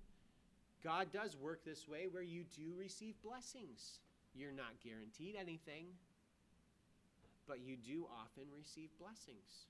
God 0.83 1.11
does 1.11 1.37
work 1.37 1.63
this 1.63 1.87
way 1.87 2.07
where 2.09 2.23
you 2.23 2.43
do 2.55 2.73
receive 2.77 3.15
blessings. 3.23 3.99
You're 4.35 4.51
not 4.51 4.79
guaranteed 4.83 5.35
anything, 5.39 5.85
but 7.47 7.61
you 7.61 7.77
do 7.77 8.07
often 8.11 8.45
receive 8.55 8.89
blessings. 8.99 9.67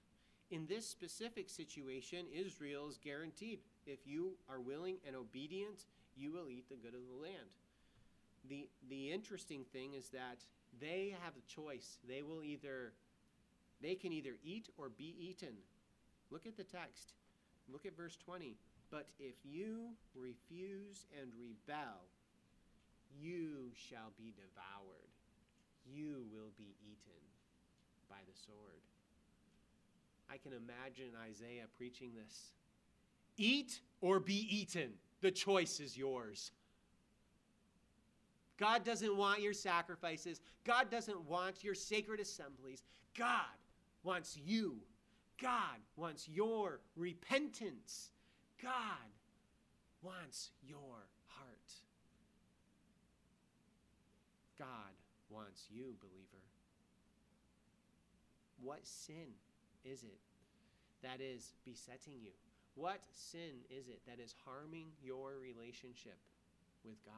In 0.52 0.66
this 0.68 0.88
specific 0.88 1.50
situation, 1.50 2.26
Israel 2.34 2.88
is 2.88 2.98
guaranteed. 2.98 3.60
If 3.86 4.00
you 4.06 4.34
are 4.50 4.60
willing 4.60 4.98
and 5.06 5.16
obedient, 5.16 5.86
you 6.16 6.32
will 6.32 6.50
eat 6.50 6.70
the 6.70 6.76
good 6.76 6.94
of 6.94 7.02
the 7.10 7.22
land. 7.22 7.50
The, 8.50 8.68
the 8.90 9.12
interesting 9.12 9.64
thing 9.72 9.94
is 9.94 10.10
that 10.10 10.38
they 10.80 11.16
have 11.24 11.34
a 11.36 11.52
choice. 11.52 11.98
They 12.08 12.22
will 12.22 12.44
either, 12.44 12.94
they 13.84 13.96
can 13.96 14.14
either 14.14 14.36
eat 14.44 14.70
or 14.78 14.90
be 14.90 15.16
eaten. 15.20 15.56
Look 16.32 16.48
at 16.48 16.58
the 16.58 16.64
text. 16.64 17.14
Look 17.72 17.86
at 17.86 17.96
verse 17.96 18.18
20. 18.18 18.56
But 18.90 19.08
if 19.20 19.36
you 19.44 19.90
refuse 20.16 21.06
and 21.20 21.32
rebel, 21.38 22.02
you 23.20 23.72
shall 23.76 24.12
be 24.18 24.34
devoured. 24.36 25.10
You 25.86 26.26
will 26.32 26.52
be 26.58 26.76
eaten 26.82 27.22
by 28.10 28.18
the 28.26 28.40
sword. 28.46 28.82
I 30.30 30.38
can 30.38 30.54
imagine 30.54 31.12
Isaiah 31.30 31.66
preaching 31.78 32.12
this. 32.16 32.54
Eat 33.38 33.82
or 34.02 34.20
be 34.20 34.48
eaten. 34.50 34.92
The 35.22 35.32
choice 35.32 35.80
is 35.80 35.98
yours. 35.98 36.52
God 38.58 38.84
doesn't 38.84 39.18
want 39.18 39.42
your 39.42 39.54
sacrifices. 39.54 40.40
God 40.64 40.90
doesn't 40.90 41.22
want 41.28 41.64
your 41.64 41.76
sacred 41.76 42.20
assemblies. 42.20 42.84
God 43.18 43.58
wants 44.04 44.38
you. 44.38 44.78
God 45.42 45.80
wants 45.96 46.28
your 46.28 46.80
repentance. 46.96 48.12
God 48.62 48.72
wants 50.02 50.52
your 50.62 51.08
heart. 51.28 51.74
God 54.58 54.94
wants 55.30 55.66
you, 55.70 55.96
believer. 56.00 56.44
What 58.62 58.86
sin 58.86 59.36
is 59.84 60.04
it 60.04 60.20
that 61.02 61.20
is 61.20 61.54
besetting 61.66 62.14
you? 62.22 62.32
What 62.76 63.02
sin 63.12 63.66
is 63.70 63.88
it 63.88 64.02
that 64.08 64.20
is 64.24 64.34
harming 64.46 64.88
your 65.04 65.34
relationship 65.42 66.18
with 66.86 67.04
God? 67.06 67.14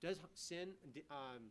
Does 0.00 0.18
sin 0.34 0.68
um, 1.10 1.50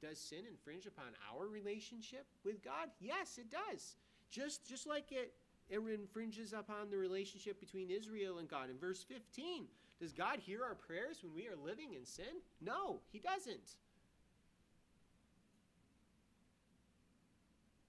does 0.00 0.18
sin 0.18 0.44
infringe 0.50 0.86
upon 0.86 1.06
our 1.32 1.46
relationship 1.46 2.26
with 2.44 2.62
God? 2.64 2.88
Yes, 3.00 3.38
it 3.38 3.50
does. 3.50 3.96
Just 4.30 4.66
just 4.68 4.86
like 4.86 5.12
it 5.12 5.34
it 5.68 5.78
infringes 5.78 6.52
upon 6.52 6.90
the 6.90 6.96
relationship 6.96 7.60
between 7.60 7.90
Israel 7.90 8.38
and 8.38 8.48
God. 8.48 8.68
In 8.68 8.78
verse 8.78 9.02
15, 9.02 9.64
does 10.00 10.12
God 10.12 10.38
hear 10.38 10.62
our 10.64 10.74
prayers 10.74 11.22
when 11.22 11.34
we 11.34 11.46
are 11.46 11.56
living 11.56 11.94
in 11.94 12.04
sin? 12.04 12.42
No, 12.60 13.00
he 13.10 13.20
doesn't. 13.20 13.76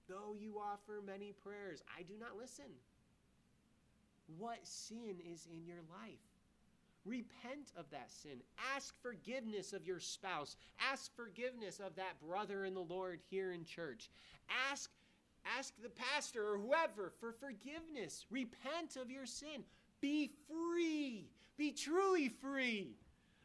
Though 0.08 0.34
you 0.38 0.58
offer 0.58 1.02
many 1.04 1.32
prayers, 1.32 1.82
I 1.98 2.02
do 2.02 2.14
not 2.18 2.36
listen. 2.38 2.70
What 4.38 4.58
sin 4.62 5.16
is 5.32 5.46
in 5.52 5.66
your 5.66 5.82
life? 5.90 6.33
Repent 7.04 7.72
of 7.76 7.84
that 7.90 8.10
sin. 8.10 8.40
Ask 8.74 8.94
forgiveness 9.02 9.72
of 9.72 9.86
your 9.86 10.00
spouse. 10.00 10.56
Ask 10.90 11.14
forgiveness 11.14 11.78
of 11.78 11.94
that 11.96 12.20
brother 12.26 12.64
in 12.64 12.74
the 12.74 12.80
Lord 12.80 13.20
here 13.30 13.52
in 13.52 13.64
church. 13.64 14.10
Ask 14.70 14.90
ask 15.58 15.74
the 15.82 15.90
pastor 15.90 16.54
or 16.54 16.58
whoever 16.58 17.12
for 17.20 17.32
forgiveness. 17.32 18.24
Repent 18.30 18.96
of 19.00 19.10
your 19.10 19.26
sin. 19.26 19.64
Be 20.00 20.30
free. 20.48 21.28
Be 21.58 21.72
truly 21.72 22.28
free. 22.30 22.96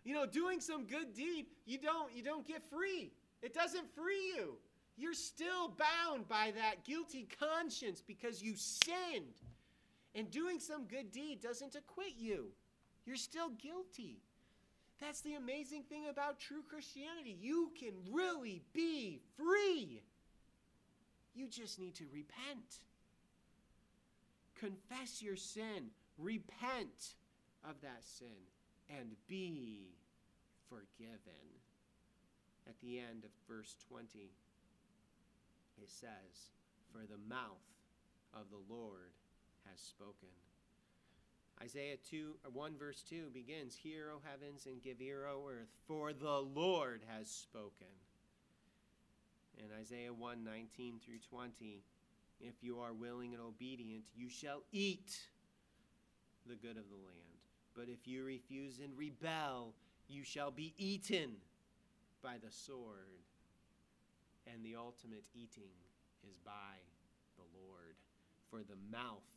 You 0.06 0.14
know, 0.14 0.26
doing 0.26 0.62
some 0.62 0.86
good 0.86 1.14
deed, 1.14 1.48
you 1.66 1.78
don't 1.78 2.14
you 2.14 2.24
don't 2.24 2.48
get 2.48 2.64
free. 2.70 3.12
It 3.42 3.54
doesn't 3.54 3.94
free 3.94 4.34
you. 4.36 4.58
You're 4.98 5.14
still 5.14 5.70
bound 5.70 6.28
by 6.28 6.52
that 6.56 6.84
guilty 6.86 7.28
conscience 7.40 8.02
because 8.06 8.42
you 8.42 8.56
sinned. 8.56 9.42
And 10.16 10.30
doing 10.32 10.60
some 10.60 10.86
good 10.86 11.12
deed 11.12 11.42
doesn't 11.42 11.76
acquit 11.76 12.14
you. 12.18 12.48
You're 13.10 13.18
still 13.18 13.50
guilty. 13.50 14.22
That's 15.02 15.22
the 15.22 15.34
amazing 15.34 15.82
thing 15.82 16.04
about 16.12 16.40
true 16.40 16.62
Christianity. 16.70 17.36
You 17.42 17.72
can 17.76 17.94
really 18.12 18.62
be 18.72 19.20
free. 19.36 20.04
You 21.34 21.48
just 21.48 21.80
need 21.80 21.96
to 21.96 22.04
repent. 22.14 22.84
Confess 24.60 25.24
your 25.24 25.38
sin, 25.38 25.90
repent 26.20 27.16
of 27.68 27.82
that 27.82 28.04
sin, 28.04 28.46
and 28.96 29.16
be 29.28 29.88
forgiven. 30.70 31.50
At 32.68 32.80
the 32.80 33.00
end 33.00 33.24
of 33.24 33.32
verse 33.48 33.76
20, 33.90 34.06
it 35.82 35.90
says, 35.90 36.52
For 36.94 37.08
the 37.08 37.18
mouth 37.28 37.58
of 38.36 38.52
the 38.52 38.72
Lord 38.72 39.14
has 39.66 39.80
spoken. 39.80 40.30
Isaiah 41.62 41.98
2, 42.10 42.36
uh, 42.46 42.50
1 42.52 42.78
verse 42.78 43.04
2 43.10 43.30
begins, 43.34 43.76
Hear, 43.76 44.12
O 44.16 44.22
heavens, 44.24 44.66
and 44.66 44.82
give 44.82 45.02
ear, 45.02 45.28
O 45.28 45.46
earth, 45.50 45.68
for 45.88 46.14
the 46.14 46.40
Lord 46.40 47.02
has 47.14 47.30
spoken. 47.30 47.88
And 49.62 49.68
Isaiah 49.78 50.14
1, 50.14 50.44
19 50.44 51.00
through 51.04 51.20
20, 51.30 51.84
If 52.40 52.56
you 52.62 52.80
are 52.80 52.94
willing 52.94 53.34
and 53.34 53.42
obedient, 53.42 54.06
you 54.16 54.30
shall 54.30 54.64
eat 54.72 55.20
the 56.48 56.56
good 56.56 56.78
of 56.78 56.90
the 56.90 56.96
land. 56.96 57.40
But 57.76 57.90
if 57.90 58.08
you 58.08 58.24
refuse 58.24 58.80
and 58.80 58.98
rebel, 58.98 59.74
you 60.08 60.24
shall 60.24 60.52
be 60.52 60.74
eaten 60.78 61.36
by 62.24 62.36
the 62.42 62.52
sword. 62.52 63.20
And 64.48 64.64
the 64.64 64.78
ultimate 64.78 65.26
eating 65.36 65.76
is 66.28 66.38
by 66.46 66.80
the 67.36 67.44
Lord, 67.54 67.96
for 68.50 68.60
the 68.60 68.80
mouth 68.90 69.28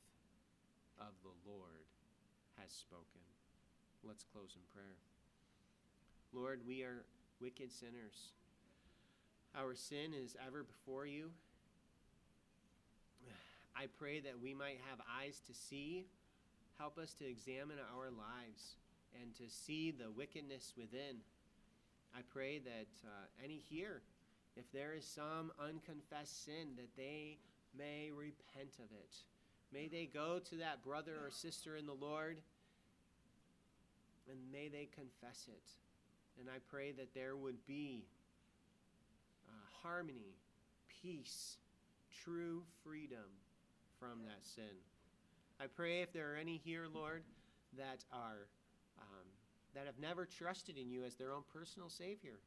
of 1.00 1.12
the 1.24 1.50
Lord 1.50 1.82
has 2.60 2.70
spoken. 2.70 3.20
Let's 4.04 4.24
close 4.32 4.56
in 4.56 4.62
prayer. 4.74 4.96
Lord, 6.32 6.60
we 6.66 6.82
are 6.82 7.04
wicked 7.40 7.72
sinners. 7.72 8.32
Our 9.54 9.74
sin 9.74 10.14
is 10.14 10.36
ever 10.46 10.62
before 10.62 11.06
you. 11.06 11.30
I 13.76 13.86
pray 13.98 14.20
that 14.20 14.40
we 14.42 14.54
might 14.54 14.78
have 14.88 15.00
eyes 15.20 15.40
to 15.46 15.54
see. 15.54 16.06
Help 16.78 16.98
us 16.98 17.14
to 17.14 17.28
examine 17.28 17.76
our 17.96 18.10
lives 18.10 18.76
and 19.20 19.34
to 19.36 19.44
see 19.48 19.90
the 19.90 20.10
wickedness 20.10 20.72
within. 20.76 21.20
I 22.16 22.20
pray 22.32 22.58
that 22.58 22.92
uh, 23.04 23.26
any 23.42 23.62
here, 23.68 24.02
if 24.56 24.70
there 24.72 24.94
is 24.94 25.06
some 25.06 25.52
unconfessed 25.60 26.44
sin, 26.44 26.76
that 26.76 26.96
they 26.96 27.38
may 27.76 28.10
repent 28.10 28.76
of 28.78 28.90
it. 28.92 29.16
May 29.72 29.88
they 29.88 30.08
go 30.12 30.38
to 30.50 30.56
that 30.56 30.84
brother 30.84 31.14
or 31.24 31.30
sister 31.30 31.76
in 31.76 31.86
the 31.86 31.94
Lord 31.94 32.38
and 34.30 34.38
may 34.52 34.68
they 34.68 34.88
confess 34.94 35.48
it. 35.48 35.62
And 36.38 36.48
I 36.48 36.58
pray 36.70 36.92
that 36.92 37.14
there 37.14 37.36
would 37.36 37.66
be 37.66 38.04
uh, 39.48 39.52
harmony, 39.82 40.36
peace, 41.02 41.56
true 42.24 42.62
freedom 42.82 43.28
from 43.98 44.24
that 44.24 44.44
sin. 44.44 44.76
I 45.60 45.66
pray 45.66 46.00
if 46.00 46.12
there 46.12 46.32
are 46.32 46.36
any 46.36 46.60
here, 46.64 46.86
Lord, 46.92 47.22
that 47.76 48.04
are 48.12 48.48
um, 48.98 49.26
that 49.74 49.86
have 49.86 49.98
never 50.00 50.26
trusted 50.26 50.76
in 50.76 50.90
you 50.90 51.04
as 51.04 51.14
their 51.14 51.32
own 51.32 51.42
personal 51.52 51.88
Savior, 51.88 52.40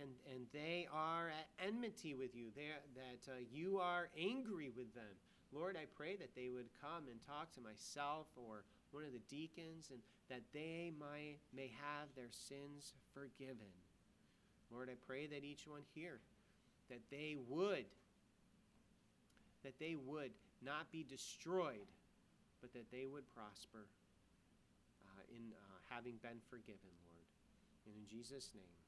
and 0.00 0.10
and 0.32 0.46
they 0.52 0.86
are 0.92 1.28
at 1.28 1.66
enmity 1.66 2.14
with 2.14 2.34
you, 2.34 2.46
they 2.54 2.68
that 2.94 3.32
uh, 3.32 3.36
you 3.52 3.78
are 3.78 4.08
angry 4.18 4.70
with 4.74 4.94
them. 4.94 5.16
Lord, 5.52 5.76
I 5.76 5.84
pray 5.96 6.16
that 6.16 6.34
they 6.34 6.48
would 6.48 6.68
come 6.80 7.04
and 7.10 7.20
talk 7.28 7.52
to 7.54 7.60
myself 7.60 8.26
or 8.36 8.64
one 8.90 9.04
of 9.04 9.12
the 9.12 9.24
deacons, 9.28 9.88
and 9.90 10.00
that 10.28 10.42
they 10.52 10.92
might, 10.98 11.40
may 11.54 11.72
have 11.80 12.08
their 12.16 12.30
sins 12.30 12.92
forgiven. 13.12 13.72
Lord, 14.70 14.88
I 14.88 14.96
pray 15.06 15.26
that 15.26 15.44
each 15.44 15.66
one 15.66 15.82
here, 15.94 16.20
that 16.88 17.00
they 17.10 17.36
would, 17.48 17.84
that 19.64 19.78
they 19.78 19.96
would 19.96 20.32
not 20.64 20.90
be 20.92 21.04
destroyed, 21.08 21.88
but 22.60 22.72
that 22.72 22.90
they 22.92 23.06
would 23.06 23.24
prosper 23.34 23.84
uh, 25.04 25.36
in 25.36 25.52
uh, 25.52 25.78
having 25.88 26.16
been 26.22 26.40
forgiven, 26.48 26.92
Lord. 27.08 27.28
And 27.86 27.94
in 27.96 28.06
Jesus' 28.08 28.50
name. 28.54 28.81